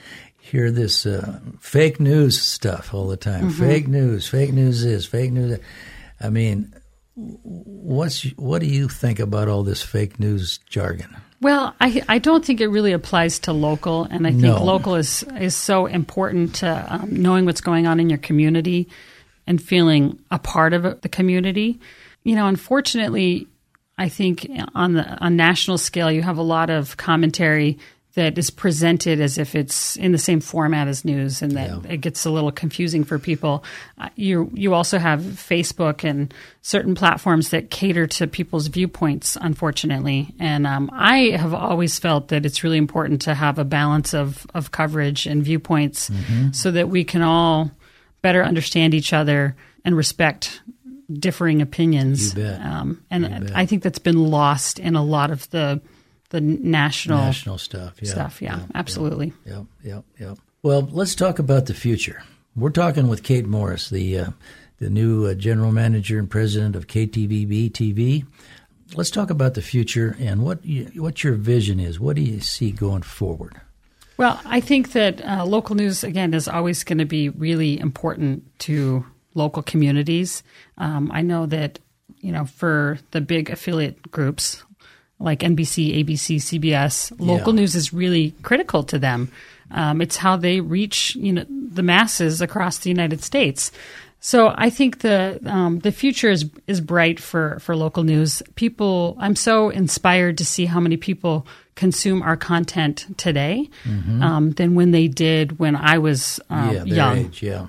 hear 0.42 0.70
this 0.70 1.06
uh, 1.06 1.40
fake 1.60 2.00
news 2.00 2.40
stuff 2.40 2.92
all 2.92 3.08
the 3.08 3.16
time. 3.16 3.48
Fake 3.50 3.88
news, 3.88 4.28
fake 4.28 4.52
news 4.52 4.84
is 4.84 5.06
fake 5.06 5.32
news. 5.32 5.58
I 6.20 6.30
mean, 6.30 6.74
what's 7.14 8.22
what 8.36 8.60
do 8.60 8.66
you 8.66 8.88
think 8.88 9.18
about 9.18 9.48
all 9.48 9.62
this 9.62 9.82
fake 9.82 10.18
news 10.18 10.58
jargon? 10.68 11.16
Well, 11.40 11.74
I 11.80 12.02
I 12.08 12.18
don't 12.18 12.44
think 12.44 12.60
it 12.60 12.68
really 12.68 12.92
applies 12.92 13.38
to 13.40 13.52
local, 13.52 14.04
and 14.04 14.26
I 14.26 14.30
think 14.30 14.42
No. 14.42 14.64
local 14.64 14.94
is 14.94 15.24
is 15.38 15.54
so 15.54 15.86
important 15.86 16.54
to 16.56 16.86
um, 16.88 17.08
knowing 17.10 17.44
what's 17.44 17.60
going 17.60 17.86
on 17.86 18.00
in 18.00 18.08
your 18.08 18.18
community 18.18 18.88
and 19.46 19.60
feeling 19.60 20.18
a 20.30 20.38
part 20.38 20.72
of 20.72 21.00
the 21.00 21.08
community. 21.08 21.80
You 22.22 22.36
know, 22.36 22.46
unfortunately, 22.46 23.48
I 23.98 24.08
think 24.08 24.48
on 24.74 24.94
the 24.94 25.04
on 25.18 25.36
national 25.36 25.78
scale, 25.78 26.10
you 26.10 26.22
have 26.22 26.38
a 26.38 26.42
lot 26.42 26.70
of 26.70 26.96
commentary 26.96 27.78
that 28.14 28.36
is 28.36 28.50
presented 28.50 29.20
as 29.20 29.38
if 29.38 29.54
it's 29.54 29.96
in 29.96 30.12
the 30.12 30.18
same 30.18 30.40
format 30.40 30.86
as 30.86 31.04
news, 31.04 31.40
and 31.40 31.52
that 31.52 31.70
yeah. 31.70 31.92
it 31.92 31.96
gets 31.98 32.26
a 32.26 32.30
little 32.30 32.52
confusing 32.52 33.04
for 33.04 33.18
people. 33.18 33.64
Uh, 33.98 34.10
you 34.16 34.50
you 34.52 34.74
also 34.74 34.98
have 34.98 35.20
Facebook 35.20 36.08
and 36.08 36.32
certain 36.60 36.94
platforms 36.94 37.50
that 37.50 37.70
cater 37.70 38.06
to 38.06 38.26
people's 38.26 38.66
viewpoints, 38.66 39.36
unfortunately. 39.40 40.34
And 40.38 40.66
um, 40.66 40.90
I 40.92 41.30
have 41.36 41.54
always 41.54 41.98
felt 41.98 42.28
that 42.28 42.44
it's 42.44 42.62
really 42.62 42.78
important 42.78 43.22
to 43.22 43.34
have 43.34 43.58
a 43.58 43.64
balance 43.64 44.12
of 44.12 44.46
of 44.54 44.70
coverage 44.70 45.26
and 45.26 45.42
viewpoints, 45.42 46.10
mm-hmm. 46.10 46.52
so 46.52 46.70
that 46.70 46.88
we 46.88 47.04
can 47.04 47.22
all 47.22 47.70
better 48.20 48.44
understand 48.44 48.94
each 48.94 49.12
other 49.12 49.56
and 49.84 49.96
respect 49.96 50.60
differing 51.12 51.60
opinions. 51.62 52.36
Um, 52.38 53.02
and 53.10 53.52
I 53.54 53.66
think 53.66 53.82
that's 53.82 53.98
been 53.98 54.30
lost 54.30 54.78
in 54.78 54.96
a 54.96 55.02
lot 55.02 55.30
of 55.30 55.48
the 55.50 55.80
the 56.32 56.40
national 56.40 57.18
national 57.18 57.58
stuff. 57.58 57.94
Yeah, 58.00 58.10
stuff. 58.10 58.42
Yeah, 58.42 58.56
yeah 58.56 58.66
absolutely. 58.74 59.32
Yep, 59.46 59.64
yep, 59.84 60.04
yep. 60.18 60.38
Well, 60.62 60.88
let's 60.90 61.14
talk 61.14 61.38
about 61.38 61.66
the 61.66 61.74
future. 61.74 62.22
We're 62.56 62.70
talking 62.70 63.08
with 63.08 63.22
Kate 63.22 63.46
Morris, 63.46 63.90
the 63.90 64.18
uh, 64.18 64.30
the 64.78 64.90
new 64.90 65.26
uh, 65.26 65.34
general 65.34 65.72
manager 65.72 66.18
and 66.18 66.28
president 66.28 66.74
of 66.74 66.86
KTVB 66.86 67.70
TV. 67.70 68.26
Let's 68.94 69.10
talk 69.10 69.30
about 69.30 69.54
the 69.54 69.62
future 69.62 70.16
and 70.18 70.42
what 70.42 70.64
you, 70.64 70.90
what 70.96 71.22
your 71.22 71.34
vision 71.34 71.78
is. 71.78 72.00
What 72.00 72.16
do 72.16 72.22
you 72.22 72.40
see 72.40 72.72
going 72.72 73.02
forward? 73.02 73.60
Well, 74.16 74.40
I 74.44 74.60
think 74.60 74.92
that 74.92 75.24
uh, 75.24 75.44
local 75.44 75.76
news 75.76 76.02
again 76.02 76.34
is 76.34 76.48
always 76.48 76.84
going 76.84 76.98
to 76.98 77.04
be 77.04 77.28
really 77.28 77.78
important 77.78 78.58
to 78.60 79.04
local 79.34 79.62
communities. 79.62 80.42
Um, 80.78 81.10
I 81.12 81.22
know 81.22 81.44
that 81.46 81.78
you 82.20 82.32
know 82.32 82.46
for 82.46 82.98
the 83.10 83.20
big 83.20 83.50
affiliate 83.50 84.10
groups 84.10 84.62
like 85.22 85.40
NBC, 85.40 86.04
ABC, 86.04 86.36
CBS, 86.36 87.12
local 87.18 87.54
yeah. 87.54 87.60
news 87.60 87.74
is 87.74 87.92
really 87.92 88.34
critical 88.42 88.82
to 88.84 88.98
them. 88.98 89.30
Um, 89.70 90.02
it's 90.02 90.16
how 90.16 90.36
they 90.36 90.60
reach 90.60 91.16
you 91.16 91.32
know 91.32 91.46
the 91.48 91.82
masses 91.82 92.40
across 92.40 92.78
the 92.78 92.90
United 92.90 93.22
States. 93.22 93.72
So 94.24 94.54
I 94.56 94.70
think 94.70 95.00
the 95.00 95.40
um, 95.46 95.80
the 95.80 95.90
future 95.90 96.30
is 96.30 96.48
is 96.66 96.80
bright 96.80 97.18
for 97.18 97.58
for 97.60 97.74
local 97.74 98.04
news. 98.04 98.42
People, 98.54 99.16
I'm 99.18 99.34
so 99.34 99.70
inspired 99.70 100.38
to 100.38 100.44
see 100.44 100.66
how 100.66 100.78
many 100.78 100.96
people 100.96 101.46
consume 101.74 102.22
our 102.22 102.36
content 102.36 103.06
today 103.16 103.68
mm-hmm. 103.84 104.22
um, 104.22 104.50
than 104.52 104.74
when 104.74 104.92
they 104.92 105.08
did 105.08 105.58
when 105.58 105.74
I 105.74 105.98
was 105.98 106.38
um, 106.50 106.72
yeah, 106.72 106.84
young. 106.84 107.18
Age, 107.18 107.42
yeah, 107.42 107.66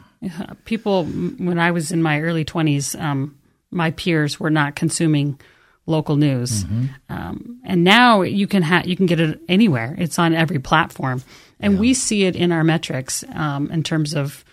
people 0.65 1.05
when 1.05 1.57
I 1.57 1.71
was 1.71 1.91
in 1.91 2.03
my 2.03 2.21
early 2.21 2.45
20s, 2.45 3.01
um, 3.01 3.35
my 3.71 3.91
peers 3.91 4.39
were 4.39 4.51
not 4.51 4.75
consuming 4.75 5.39
local 5.85 6.15
news. 6.15 6.63
Mm-hmm. 6.63 6.85
Um, 7.09 7.59
and 7.65 7.83
now 7.83 8.21
you 8.21 8.47
can 8.47 8.63
ha- 8.63 8.83
you 8.85 8.95
can 8.95 9.05
get 9.05 9.19
it 9.19 9.39
anywhere. 9.49 9.95
It's 9.97 10.17
on 10.19 10.33
every 10.33 10.59
platform, 10.59 11.23
and 11.59 11.73
yeah. 11.73 11.79
we 11.79 11.93
see 11.93 12.23
it 12.23 12.35
in 12.35 12.51
our 12.51 12.63
metrics 12.63 13.23
um, 13.33 13.69
in 13.71 13.83
terms 13.83 14.13
of 14.13 14.43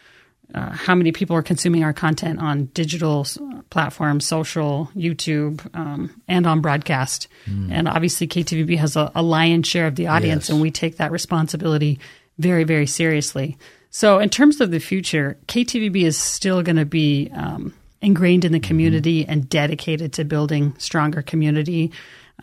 uh, 0.54 0.70
how 0.70 0.94
many 0.94 1.12
people 1.12 1.36
are 1.36 1.42
consuming 1.42 1.84
our 1.84 1.92
content 1.92 2.40
on 2.40 2.66
digital 2.66 3.26
platforms, 3.70 4.26
social, 4.26 4.90
YouTube, 4.96 5.64
um, 5.76 6.10
and 6.26 6.46
on 6.46 6.60
broadcast. 6.60 7.28
Mm. 7.46 7.70
And 7.70 7.88
obviously, 7.88 8.26
KTVB 8.26 8.76
has 8.78 8.96
a, 8.96 9.12
a 9.14 9.22
lion's 9.22 9.68
share 9.68 9.86
of 9.86 9.94
the 9.94 10.08
audience, 10.08 10.44
yes. 10.44 10.50
and 10.50 10.60
we 10.60 10.70
take 10.70 10.96
that 10.96 11.12
responsibility 11.12 12.00
very, 12.38 12.64
very 12.64 12.86
seriously. 12.86 13.56
So, 13.90 14.18
in 14.18 14.28
terms 14.28 14.60
of 14.60 14.70
the 14.70 14.80
future, 14.80 15.36
KTVB 15.46 16.02
is 16.02 16.16
still 16.18 16.62
going 16.62 16.76
to 16.76 16.84
be 16.84 17.30
um, 17.34 17.74
ingrained 18.02 18.44
in 18.44 18.52
the 18.52 18.60
community 18.60 19.22
mm-hmm. 19.22 19.30
and 19.30 19.48
dedicated 19.48 20.12
to 20.14 20.24
building 20.24 20.74
stronger 20.78 21.22
community. 21.22 21.92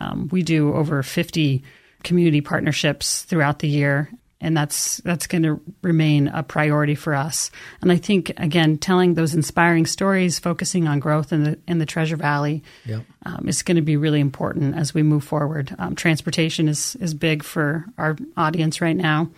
Um, 0.00 0.28
we 0.30 0.42
do 0.42 0.74
over 0.74 1.02
50 1.02 1.62
community 2.04 2.40
partnerships 2.40 3.22
throughout 3.22 3.58
the 3.58 3.68
year, 3.68 4.10
and 4.40 4.56
that's 4.56 4.98
that's 4.98 5.26
going 5.26 5.42
to 5.42 5.60
remain 5.82 6.28
a 6.28 6.44
priority 6.44 6.94
for 6.94 7.14
us. 7.14 7.50
And 7.80 7.90
I 7.90 7.96
think 7.96 8.32
again, 8.36 8.78
telling 8.78 9.14
those 9.14 9.34
inspiring 9.34 9.86
stories, 9.86 10.38
focusing 10.38 10.86
on 10.86 11.00
growth 11.00 11.32
in 11.32 11.42
the 11.42 11.58
in 11.66 11.78
the 11.78 11.86
Treasure 11.86 12.16
Valley, 12.16 12.62
yep. 12.84 13.04
um, 13.26 13.48
is 13.48 13.62
going 13.62 13.76
to 13.76 13.82
be 13.82 13.96
really 13.96 14.20
important 14.20 14.76
as 14.76 14.94
we 14.94 15.02
move 15.02 15.24
forward. 15.24 15.74
Um, 15.78 15.96
transportation 15.96 16.68
is 16.68 16.94
is 16.96 17.14
big 17.14 17.42
for 17.42 17.84
our 17.98 18.16
audience 18.36 18.80
right 18.80 18.96
now, 18.96 19.28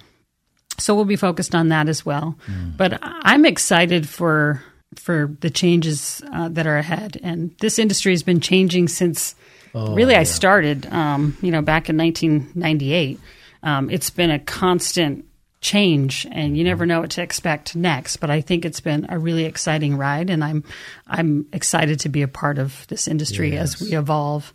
so 0.77 0.95
we'll 0.95 1.07
be 1.07 1.17
focused 1.17 1.55
on 1.55 1.69
that 1.69 1.89
as 1.89 2.05
well. 2.05 2.37
Mm. 2.47 2.77
But 2.77 2.99
I'm 3.01 3.47
excited 3.47 4.07
for 4.07 4.63
for 4.97 5.35
the 5.41 5.51
changes 5.51 6.23
uh, 6.33 6.49
that 6.49 6.67
are 6.67 6.77
ahead. 6.77 7.19
And 7.23 7.57
this 7.61 7.79
industry 7.79 8.13
has 8.13 8.23
been 8.23 8.41
changing 8.41 8.89
since 8.89 9.35
oh, 9.75 9.95
really 9.95 10.15
yeah. 10.15 10.21
I 10.21 10.25
started, 10.25 10.87
um, 10.87 11.37
you 11.41 11.51
know, 11.51 11.63
back 11.63 11.89
in 11.89 11.97
1998. 11.97 13.21
Um, 13.63 13.91
it's 13.91 14.11
been 14.11 14.31
a 14.31 14.39
constant 14.39 15.27
change, 15.61 16.27
and 16.31 16.57
you 16.57 16.65
never 16.65 16.87
know 16.87 17.01
what 17.01 17.11
to 17.11 17.23
expect 17.23 17.77
next. 17.77 18.17
But 18.17 18.31
I 18.31 18.41
think 18.41 18.65
it's 18.65 18.81
been 18.81 19.07
a 19.09 19.19
really 19.19 19.45
exciting 19.45 19.97
ride, 19.97 20.31
and 20.31 20.43
I'm 20.43 20.65
I'm 21.07 21.47
excited 21.53 22.01
to 22.01 22.09
be 22.09 22.23
a 22.23 22.29
part 22.29 22.59
of 22.59 22.87
this 22.89 23.07
industry 23.07 23.53
yes. 23.53 23.75
as 23.75 23.83
we 23.83 23.97
evolve 23.97 24.53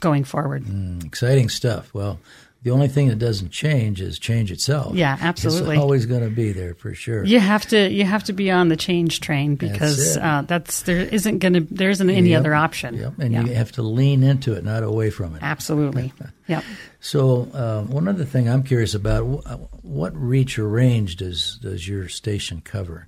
going 0.00 0.24
forward. 0.24 0.64
Mm, 0.64 1.04
exciting 1.04 1.48
stuff. 1.48 1.92
Well, 1.92 2.18
the 2.66 2.72
only 2.72 2.88
thing 2.88 3.06
that 3.06 3.20
doesn't 3.20 3.50
change 3.50 4.00
is 4.00 4.18
change 4.18 4.50
itself. 4.50 4.96
Yeah, 4.96 5.16
absolutely. 5.20 5.76
It's 5.76 5.80
always 5.80 6.04
going 6.04 6.24
to 6.24 6.34
be 6.34 6.50
there 6.50 6.74
for 6.74 6.96
sure. 6.96 7.24
You 7.24 7.38
have 7.38 7.64
to 7.66 7.88
you 7.88 8.02
have 8.02 8.24
to 8.24 8.32
be 8.32 8.50
on 8.50 8.70
the 8.70 8.76
change 8.76 9.20
train 9.20 9.54
because 9.54 10.14
that's, 10.14 10.16
uh, 10.16 10.42
that's 10.48 10.82
there 10.82 10.98
isn't 10.98 11.38
going 11.38 11.52
to 11.52 11.60
there 11.60 11.90
isn't 11.90 12.10
any 12.10 12.30
yep. 12.30 12.40
other 12.40 12.56
option. 12.56 12.96
Yep. 12.96 13.20
And 13.20 13.32
you 13.32 13.54
have 13.54 13.70
to 13.72 13.82
lean 13.82 14.24
into 14.24 14.54
it, 14.54 14.64
not 14.64 14.82
away 14.82 15.10
from 15.10 15.36
it. 15.36 15.44
Absolutely. 15.44 16.12
yep. 16.48 16.64
So 16.98 17.48
uh, 17.54 17.82
one 17.82 18.08
other 18.08 18.24
thing 18.24 18.48
I'm 18.48 18.64
curious 18.64 18.94
about: 18.94 19.22
what 19.84 20.16
reach 20.16 20.58
or 20.58 20.68
range 20.68 21.14
does 21.14 21.60
does 21.62 21.86
your 21.86 22.08
station 22.08 22.62
cover? 22.62 23.06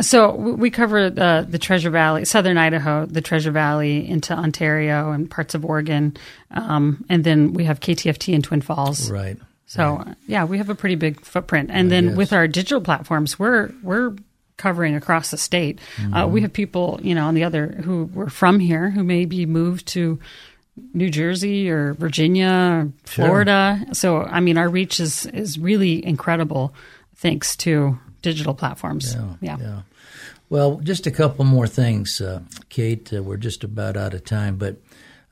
So 0.00 0.34
we 0.34 0.70
cover 0.70 1.08
the, 1.08 1.46
the 1.48 1.58
Treasure 1.58 1.90
Valley, 1.90 2.24
southern 2.24 2.58
Idaho, 2.58 3.06
the 3.06 3.20
Treasure 3.20 3.52
Valley 3.52 4.08
into 4.08 4.34
Ontario 4.34 5.12
and 5.12 5.30
parts 5.30 5.54
of 5.54 5.64
Oregon, 5.64 6.16
um, 6.50 7.04
and 7.08 7.22
then 7.22 7.52
we 7.52 7.64
have 7.64 7.78
KTFT 7.78 8.34
in 8.34 8.42
Twin 8.42 8.60
Falls. 8.60 9.10
Right. 9.10 9.36
So 9.66 9.96
right. 9.96 10.16
yeah, 10.26 10.44
we 10.44 10.58
have 10.58 10.68
a 10.68 10.74
pretty 10.74 10.96
big 10.96 11.20
footprint, 11.20 11.70
and 11.72 11.90
then 11.90 12.16
with 12.16 12.32
our 12.32 12.48
digital 12.48 12.80
platforms, 12.80 13.38
we're 13.38 13.72
we're 13.82 14.14
covering 14.56 14.94
across 14.94 15.30
the 15.30 15.36
state. 15.36 15.78
Uh, 15.78 16.00
mm-hmm. 16.02 16.14
Uh, 16.14 16.26
we 16.26 16.42
have 16.42 16.52
people, 16.52 17.00
you 17.02 17.14
know, 17.14 17.26
on 17.26 17.34
the 17.34 17.44
other 17.44 17.68
who 17.84 18.04
were 18.06 18.28
from 18.28 18.60
here 18.60 18.90
who 18.90 19.02
maybe 19.02 19.46
moved 19.46 19.86
to 19.88 20.18
New 20.92 21.10
Jersey 21.10 21.70
or 21.70 21.94
Virginia, 21.94 22.84
or 22.86 22.92
Florida. 23.04 23.80
Sure. 23.84 23.94
So 23.94 24.22
I 24.22 24.40
mean, 24.40 24.58
our 24.58 24.68
reach 24.68 25.00
is 25.00 25.26
is 25.26 25.58
really 25.58 26.04
incredible, 26.04 26.74
thanks 27.16 27.56
to 27.58 27.98
digital 28.24 28.54
platforms. 28.54 29.14
Yeah, 29.14 29.36
yeah. 29.40 29.56
yeah. 29.60 29.82
Well, 30.50 30.80
just 30.80 31.06
a 31.06 31.10
couple 31.10 31.44
more 31.44 31.68
things, 31.68 32.20
uh, 32.20 32.40
Kate. 32.68 33.12
Uh, 33.12 33.22
we're 33.22 33.36
just 33.36 33.62
about 33.62 33.96
out 33.96 34.14
of 34.14 34.24
time, 34.24 34.56
but 34.56 34.76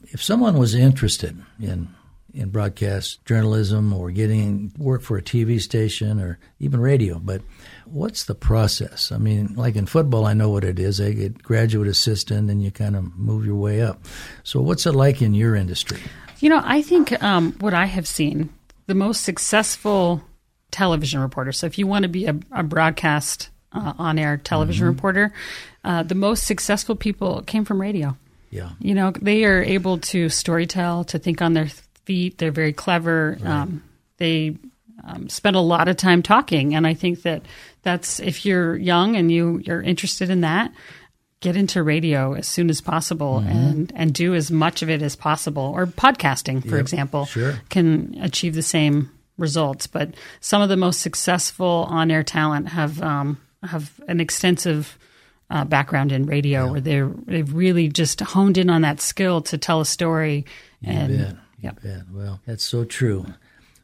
if 0.09 0.23
someone 0.23 0.59
was 0.59 0.75
interested 0.75 1.43
in 1.59 1.89
in 2.35 2.49
broadcast 2.49 3.23
journalism 3.27 3.93
or 3.93 4.11
getting 4.11 4.73
work 4.79 5.03
for 5.03 5.19
a 5.19 5.23
TV 5.23 5.61
station 5.61 6.19
or 6.19 6.39
even 6.61 6.81
radio, 6.81 7.19
but 7.19 7.43
what's 7.85 8.25
the 8.25 8.35
process? 8.35 9.13
I 9.13 9.19
mean, 9.19 9.55
like 9.55 9.77
in 9.77 9.85
football, 9.85 10.25
I 10.25 10.33
know 10.33 10.49
what 10.49 10.65
it 10.65 10.79
is. 10.79 10.97
They 10.97 11.13
get 11.13 11.43
graduate 11.43 11.89
assistant, 11.89 12.51
and 12.51 12.63
you 12.63 12.71
kind 12.71 12.97
of 12.97 13.15
move 13.17 13.45
your 13.45 13.57
way 13.57 13.83
up. 13.83 14.05
So, 14.45 14.61
what's 14.61 14.87
it 14.87 14.93
like 14.93 15.21
in 15.21 15.35
your 15.35 15.55
industry? 15.55 16.01
You 16.41 16.49
know, 16.49 16.63
I 16.65 16.83
think 16.83 17.23
um, 17.23 17.53
what 17.61 17.75
I 17.75 17.85
have 17.85 18.09
seen, 18.09 18.49
the 18.87 18.95
most 18.95 19.23
successful 19.23 20.23
television 20.73 21.21
reporter. 21.21 21.53
So 21.53 21.67
if 21.67 21.79
you 21.79 21.87
want 21.87 22.03
to 22.03 22.09
be 22.09 22.27
a, 22.27 22.35
a 22.51 22.65
broadcast 22.65 23.51
uh, 23.73 23.93
on 23.99 24.19
air 24.19 24.37
television 24.37 24.87
mm-hmm. 24.87 24.97
reporter, 24.97 25.33
uh, 25.85 26.03
the 26.03 26.17
most 26.17 26.45
successful 26.45 26.97
people 26.97 27.43
came 27.43 27.65
from 27.65 27.81
radio. 27.81 28.17
Yeah. 28.51 28.71
You 28.81 28.95
know, 28.95 29.13
they 29.13 29.45
are 29.45 29.63
able 29.63 29.99
to 29.99 30.27
storytell, 30.27 31.07
to 31.07 31.19
think 31.19 31.41
on 31.41 31.55
their 31.55 31.69
feet. 32.05 32.39
They're 32.39 32.51
very 32.51 32.73
clever. 32.73 33.39
Right. 33.41 33.51
Um, 33.51 33.83
they 34.19 34.57
um, 35.05 35.29
spend 35.29 35.57
a 35.57 35.61
lot 35.61 35.89
of 35.89 35.97
time 35.97 36.23
talking. 36.23 36.75
And 36.75 36.87
I 36.87 36.95
think 36.95 37.23
that 37.23 37.43
that's, 37.83 38.21
if 38.21 38.45
you're 38.45 38.77
young 38.77 39.17
and 39.17 39.33
you, 39.33 39.63
you're 39.65 39.83
interested 39.83 40.29
in 40.29 40.43
that, 40.43 40.73
get 41.41 41.57
into 41.57 41.83
radio 41.83 42.35
as 42.35 42.47
soon 42.47 42.71
as 42.71 42.81
possible 42.81 43.41
mm-hmm. 43.41 43.49
and, 43.49 43.93
and 43.97 44.15
do 44.15 44.35
as 44.35 44.51
much 44.51 44.83
of 44.83 44.91
it 44.91 45.03
as 45.03 45.17
possible. 45.17 45.73
Or 45.75 45.87
podcasting, 45.87 46.63
for 46.63 46.77
yep. 46.77 46.81
example, 46.81 47.25
sure. 47.25 47.59
can 47.69 48.17
achieve 48.21 48.55
the 48.55 48.63
same 48.63 49.11
results. 49.43 49.87
But 49.87 50.15
some 50.41 50.63
of 50.63 50.71
the 50.71 50.77
most 50.79 51.01
successful 51.03 51.87
on-air 51.91 52.23
talent 52.23 52.69
have 52.69 53.03
um, 53.03 53.39
have 53.63 54.01
an 54.09 54.21
extensive 54.21 54.99
uh, 55.51 55.67
background 55.67 56.13
in 56.13 56.25
radio, 56.25 56.65
yeah. 56.65 56.71
where 56.71 56.81
they 56.81 57.03
they've 57.27 57.53
really 57.53 57.89
just 57.89 58.21
honed 58.21 58.57
in 58.57 58.71
on 58.71 58.81
that 58.83 59.01
skill 59.03 59.43
to 59.43 59.59
tell 59.59 59.83
a 59.83 59.85
story. 59.85 60.47
You 60.81 60.93
and 60.93 61.19
bet. 61.19 61.37
You 61.61 61.71
bet. 61.83 62.03
Well, 62.11 62.41
that's 62.47 62.65
so 62.65 62.85
true. 62.85 63.27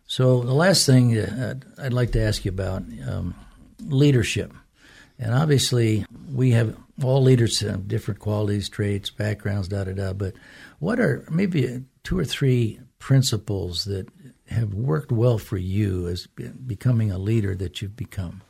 So 0.07 0.41
the 0.41 0.55
last 0.55 0.87
thing 0.87 1.19
uh, 1.19 1.57
I'd 1.77 1.93
like 1.93 2.13
to 2.13 2.23
ask 2.23 2.47
you 2.47 2.51
about 2.51 2.83
um, 3.07 3.35
leadership, 3.81 4.55
and 5.19 5.35
obviously 5.35 6.07
we 6.33 6.53
have 6.53 6.75
all 7.03 7.23
leaders 7.23 7.61
have 7.61 7.87
different 7.87 8.21
qualities, 8.21 8.69
traits, 8.69 9.11
backgrounds, 9.11 9.69
da 9.69 9.85
da 9.85 9.93
da. 9.93 10.13
But 10.15 10.35
what 10.79 10.99
are 10.99 11.25
maybe 11.31 11.85
two 12.03 12.19
or 12.19 12.25
three 12.25 12.81
principles 12.99 13.85
that 13.85 14.09
have 14.49 14.75
worked 14.75 15.13
well 15.13 15.39
for 15.39 15.57
you 15.57 16.09
as 16.09 16.27
becoming 16.27 17.11
a 17.11 17.19
leader 17.19 17.55
that 17.57 17.81
you've 17.81 17.97
become? 17.97 18.43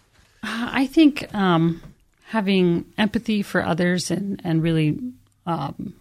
I 0.43 0.87
think 0.87 1.33
um, 1.35 1.83
having 2.27 2.87
empathy 2.97 3.43
for 3.43 3.63
others 3.63 4.11
and 4.11 4.41
and 4.45 4.63
really 4.63 4.99
um, 5.47 5.95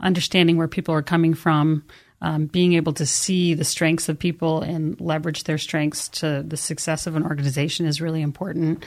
understanding 0.00 0.56
where 0.56 0.68
people 0.68 0.94
are 0.94 1.02
coming 1.02 1.34
from, 1.34 1.84
um, 2.20 2.46
being 2.46 2.72
able 2.74 2.92
to 2.94 3.06
see 3.06 3.54
the 3.54 3.64
strengths 3.64 4.08
of 4.08 4.18
people 4.18 4.62
and 4.62 5.00
leverage 5.00 5.44
their 5.44 5.58
strengths 5.58 6.08
to 6.08 6.42
the 6.46 6.56
success 6.56 7.06
of 7.06 7.16
an 7.16 7.24
organization 7.24 7.86
is 7.86 8.00
really 8.00 8.22
important. 8.22 8.84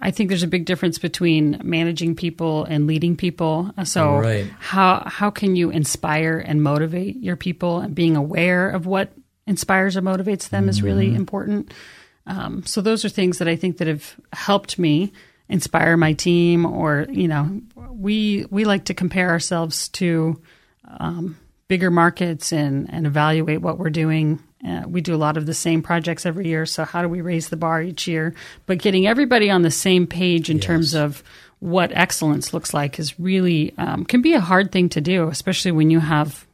I 0.00 0.10
think 0.10 0.28
there's 0.28 0.42
a 0.42 0.48
big 0.48 0.64
difference 0.64 0.98
between 0.98 1.60
managing 1.62 2.16
people 2.16 2.64
and 2.64 2.88
leading 2.88 3.16
people. 3.16 3.70
So 3.84 4.16
right. 4.16 4.50
how 4.58 5.04
how 5.06 5.30
can 5.30 5.54
you 5.54 5.70
inspire 5.70 6.38
and 6.38 6.62
motivate 6.62 7.16
your 7.22 7.36
people 7.36 7.78
and 7.78 7.94
being 7.94 8.16
aware 8.16 8.70
of 8.70 8.86
what 8.86 9.12
inspires 9.48 9.96
or 9.96 10.02
motivates 10.02 10.50
them 10.50 10.62
mm-hmm. 10.62 10.70
is 10.70 10.82
really 10.82 11.08
mm-hmm. 11.08 11.16
important. 11.16 11.74
Um, 12.26 12.64
so 12.64 12.80
those 12.80 13.04
are 13.04 13.08
things 13.08 13.38
that 13.38 13.48
I 13.48 13.56
think 13.56 13.78
that 13.78 13.88
have 13.88 14.14
helped 14.32 14.78
me 14.78 15.12
inspire 15.48 15.96
my 15.96 16.12
team 16.12 16.66
or 16.66 17.06
you 17.10 17.26
know 17.26 17.60
we 17.90 18.44
we 18.50 18.64
like 18.64 18.84
to 18.84 18.94
compare 18.94 19.30
ourselves 19.30 19.88
to 19.88 20.40
um, 21.00 21.38
bigger 21.68 21.90
markets 21.90 22.52
and 22.52 22.92
and 22.92 23.06
evaluate 23.06 23.62
what 23.62 23.78
we're 23.78 23.90
doing 23.90 24.42
uh, 24.66 24.82
we 24.86 25.00
do 25.00 25.14
a 25.14 25.16
lot 25.16 25.36
of 25.38 25.46
the 25.46 25.54
same 25.54 25.80
projects 25.80 26.26
every 26.26 26.46
year 26.46 26.66
so 26.66 26.84
how 26.84 27.00
do 27.00 27.08
we 27.08 27.22
raise 27.22 27.48
the 27.48 27.56
bar 27.56 27.80
each 27.80 28.06
year 28.06 28.34
but 28.66 28.78
getting 28.78 29.06
everybody 29.06 29.48
on 29.48 29.62
the 29.62 29.70
same 29.70 30.06
page 30.06 30.50
in 30.50 30.58
yes. 30.58 30.66
terms 30.66 30.94
of 30.94 31.22
what 31.60 31.90
excellence 31.92 32.52
looks 32.52 32.74
like 32.74 32.98
is 32.98 33.18
really 33.18 33.72
um, 33.78 34.04
can 34.04 34.20
be 34.20 34.34
a 34.34 34.40
hard 34.40 34.70
thing 34.70 34.88
to 34.88 35.00
do 35.00 35.28
especially 35.28 35.72
when 35.72 35.90
you 35.90 36.00
have 36.00 36.46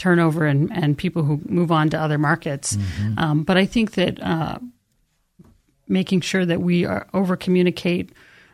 turnover 0.00 0.46
and, 0.46 0.72
and 0.72 0.96
people 0.96 1.22
who 1.22 1.40
move 1.44 1.70
on 1.70 1.90
to 1.90 2.00
other 2.00 2.18
markets 2.18 2.76
mm-hmm. 2.76 3.18
um, 3.18 3.42
but 3.44 3.56
i 3.56 3.66
think 3.66 3.92
that 3.92 4.20
uh, 4.22 4.58
making 5.86 6.20
sure 6.20 6.46
that 6.46 6.60
we 6.60 6.84
are 6.84 7.06
over 7.12 7.36
communicate 7.36 8.10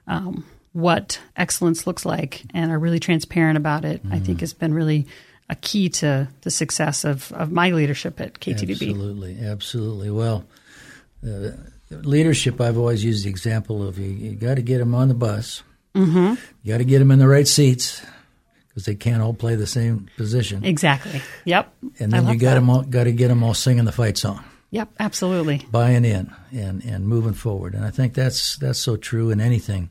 um, 0.09 0.44
what 0.76 1.18
excellence 1.37 1.87
looks 1.87 2.04
like 2.04 2.42
and 2.52 2.70
are 2.70 2.78
really 2.78 3.00
transparent 3.00 3.56
about 3.56 3.87
it, 3.87 4.02
mm-hmm. 4.02 4.12
I 4.14 4.18
think 4.18 4.40
has 4.40 4.52
been 4.52 4.74
really 4.74 5.06
a 5.48 5.54
key 5.54 5.88
to 5.88 6.28
the 6.42 6.50
success 6.50 7.02
of, 7.02 7.32
of 7.32 7.50
my 7.50 7.70
leadership 7.70 8.20
at 8.20 8.35
KTVB. 8.35 8.90
Absolutely, 8.90 9.40
absolutely. 9.40 10.11
Well, 10.11 10.44
uh, 11.26 11.52
leadership, 11.90 12.61
I've 12.61 12.76
always 12.76 13.02
used 13.02 13.24
the 13.24 13.30
example 13.30 13.87
of 13.87 13.98
you, 13.98 14.11
you 14.11 14.37
got 14.37 14.56
to 14.56 14.62
get 14.62 14.78
them 14.78 14.94
on 14.94 15.09
the 15.09 15.14
bus, 15.14 15.62
mm-hmm. 15.94 16.35
you 16.62 16.72
got 16.72 16.78
to 16.78 16.85
get 16.85 16.98
them 16.98 17.11
in 17.11 17.20
the 17.20 17.28
right 17.28 17.48
seats 17.48 18.04
because 18.77 18.85
they 18.85 18.95
can't 18.95 19.23
all 19.23 19.33
play 19.33 19.55
the 19.55 19.67
same 19.67 20.07
position. 20.19 20.62
Exactly. 20.62 21.23
Yep. 21.47 21.75
And 21.99 22.12
then 22.12 22.29
you 22.29 22.37
got 22.37 22.55
them 22.55 22.69
all, 22.69 22.83
got 22.83 23.05
to 23.05 23.12
get 23.12 23.29
them 23.29 23.43
all 23.43 23.55
singing 23.55 23.87
the 23.87 23.93
fight 23.93 24.19
song. 24.19 24.45
Yep, 24.71 24.91
absolutely. 25.01 25.62
Buying 25.71 26.05
in 26.05 26.31
and, 26.53 26.85
and 26.85 27.09
moving 27.09 27.33
forward, 27.33 27.75
and 27.75 27.87
I 27.87 27.91
think 27.91 28.12
that's 28.12 28.57
that's 28.57 28.79
so 28.79 28.97
true 28.97 29.31
in 29.31 29.41
anything, 29.41 29.89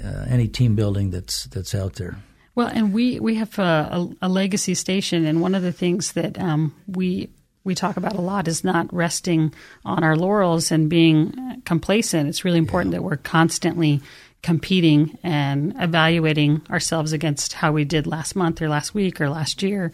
uh, 0.00 0.26
any 0.28 0.46
team 0.46 0.76
building 0.76 1.10
that's 1.10 1.46
that's 1.46 1.74
out 1.74 1.94
there. 1.94 2.18
Well, 2.54 2.68
and 2.68 2.92
we 2.92 3.18
we 3.18 3.34
have 3.34 3.58
a, 3.58 3.88
a, 3.90 4.08
a 4.22 4.28
legacy 4.28 4.74
station, 4.74 5.24
and 5.24 5.40
one 5.40 5.56
of 5.56 5.62
the 5.62 5.72
things 5.72 6.12
that 6.12 6.38
um, 6.38 6.72
we 6.86 7.30
we 7.64 7.74
talk 7.74 7.96
about 7.96 8.14
a 8.14 8.20
lot 8.20 8.46
is 8.46 8.62
not 8.62 8.94
resting 8.94 9.52
on 9.84 10.04
our 10.04 10.16
laurels 10.16 10.70
and 10.70 10.88
being 10.88 11.62
complacent. 11.64 12.28
It's 12.28 12.44
really 12.44 12.58
important 12.58 12.92
yeah. 12.92 12.98
that 12.98 13.02
we're 13.02 13.16
constantly 13.16 14.02
competing 14.44 15.18
and 15.22 15.74
evaluating 15.80 16.60
ourselves 16.70 17.14
against 17.14 17.54
how 17.54 17.72
we 17.72 17.82
did 17.82 18.06
last 18.06 18.36
month 18.36 18.60
or 18.60 18.68
last 18.68 18.94
week 18.94 19.18
or 19.18 19.30
last 19.30 19.62
year. 19.62 19.90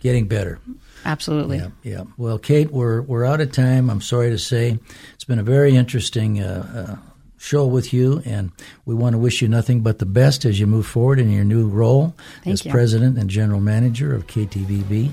Getting 0.00 0.28
better. 0.28 0.60
Absolutely. 1.06 1.56
Yeah, 1.56 1.68
yeah. 1.82 2.04
Well, 2.18 2.38
Kate, 2.38 2.70
we're 2.70 3.00
we're 3.00 3.24
out 3.24 3.40
of 3.40 3.50
time. 3.50 3.88
I'm 3.88 4.02
sorry 4.02 4.28
to 4.28 4.38
say, 4.38 4.78
it's 5.14 5.24
been 5.24 5.38
a 5.38 5.44
very 5.44 5.74
interesting 5.74 6.38
uh, 6.40 6.98
uh, 7.00 7.08
show 7.38 7.66
with 7.66 7.94
you, 7.94 8.20
and 8.26 8.52
we 8.84 8.94
want 8.94 9.14
to 9.14 9.18
wish 9.18 9.40
you 9.40 9.48
nothing 9.48 9.80
but 9.80 10.00
the 10.00 10.06
best 10.06 10.44
as 10.44 10.60
you 10.60 10.66
move 10.66 10.86
forward 10.86 11.18
in 11.18 11.30
your 11.30 11.44
new 11.44 11.66
role 11.66 12.14
thank 12.44 12.54
as 12.54 12.64
you. 12.66 12.70
president 12.70 13.16
and 13.16 13.30
general 13.30 13.60
manager 13.60 14.14
of 14.14 14.26
KTVB. 14.26 15.12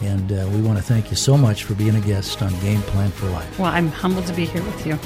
And 0.00 0.32
uh, 0.32 0.48
we 0.52 0.62
want 0.62 0.78
to 0.78 0.84
thank 0.84 1.10
you 1.10 1.16
so 1.16 1.36
much 1.36 1.64
for 1.64 1.74
being 1.74 1.96
a 1.96 2.00
guest 2.00 2.42
on 2.42 2.50
Game 2.60 2.80
Plan 2.82 3.10
for 3.10 3.26
Life. 3.28 3.58
Well, 3.58 3.70
I'm 3.70 3.88
humbled 3.88 4.26
to 4.26 4.32
be 4.34 4.46
here 4.46 4.62
with 4.62 4.86
you. 4.86 4.98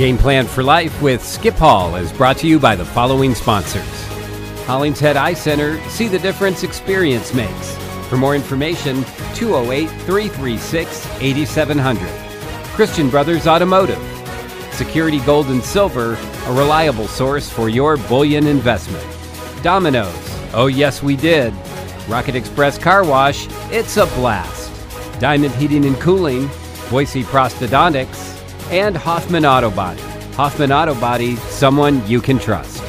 Game 0.00 0.16
Plan 0.16 0.46
for 0.46 0.62
Life 0.62 1.02
with 1.02 1.22
Skip 1.22 1.56
Hall 1.56 1.94
is 1.96 2.10
brought 2.10 2.38
to 2.38 2.46
you 2.46 2.58
by 2.58 2.74
the 2.74 2.86
following 2.86 3.34
sponsors 3.34 3.84
Hollingshead 4.64 5.18
Eye 5.18 5.34
Center, 5.34 5.78
see 5.90 6.08
the 6.08 6.18
difference 6.18 6.62
experience 6.62 7.34
makes. 7.34 7.76
For 8.08 8.16
more 8.16 8.34
information, 8.34 9.04
208 9.34 9.90
336 10.06 11.06
8700. 11.20 12.08
Christian 12.72 13.10
Brothers 13.10 13.46
Automotive. 13.46 14.00
Security 14.72 15.20
Gold 15.20 15.48
and 15.48 15.62
Silver, 15.62 16.14
a 16.14 16.52
reliable 16.54 17.06
source 17.06 17.50
for 17.50 17.68
your 17.68 17.98
bullion 17.98 18.46
investment. 18.46 19.04
Domino's. 19.62 20.14
Oh, 20.54 20.68
yes, 20.68 21.02
we 21.02 21.14
did. 21.14 21.52
Rocket 22.08 22.36
Express 22.36 22.78
Car 22.78 23.04
Wash. 23.04 23.48
It's 23.70 23.98
a 23.98 24.06
blast. 24.16 24.72
Diamond 25.20 25.54
Heating 25.56 25.84
and 25.84 26.00
Cooling. 26.00 26.48
Boise 26.88 27.22
Prosthodontics. 27.22 28.39
And 28.70 28.96
Hoffman 28.96 29.44
Auto 29.44 29.70
Body. 29.70 30.00
Hoffman 30.34 30.70
Auto 30.70 30.94
Body, 30.94 31.36
someone 31.36 32.06
you 32.06 32.20
can 32.20 32.38
trust. 32.38 32.82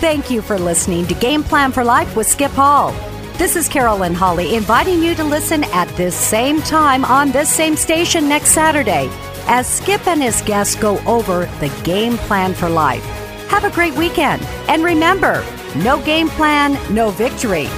Thank 0.00 0.30
you 0.30 0.42
for 0.42 0.58
listening 0.58 1.06
to 1.06 1.14
Game 1.14 1.42
Plan 1.42 1.72
for 1.72 1.82
Life 1.82 2.14
with 2.14 2.26
Skip 2.26 2.52
Hall. 2.52 2.92
This 3.38 3.56
is 3.56 3.68
Carolyn 3.68 4.14
Holly 4.14 4.54
inviting 4.54 5.02
you 5.02 5.14
to 5.14 5.24
listen 5.24 5.64
at 5.64 5.88
this 5.96 6.14
same 6.14 6.60
time 6.62 7.04
on 7.04 7.30
this 7.30 7.48
same 7.48 7.76
station 7.76 8.28
next 8.28 8.50
Saturday 8.50 9.08
as 9.46 9.66
Skip 9.66 10.06
and 10.06 10.22
his 10.22 10.42
guests 10.42 10.74
go 10.76 10.98
over 11.06 11.46
the 11.60 11.68
game 11.82 12.18
plan 12.18 12.52
for 12.52 12.68
life. 12.68 13.04
Have 13.48 13.64
a 13.64 13.70
great 13.70 13.94
weekend. 13.94 14.42
And 14.68 14.84
remember, 14.84 15.44
no 15.76 16.02
game 16.04 16.28
plan, 16.28 16.78
no 16.94 17.10
victory. 17.10 17.68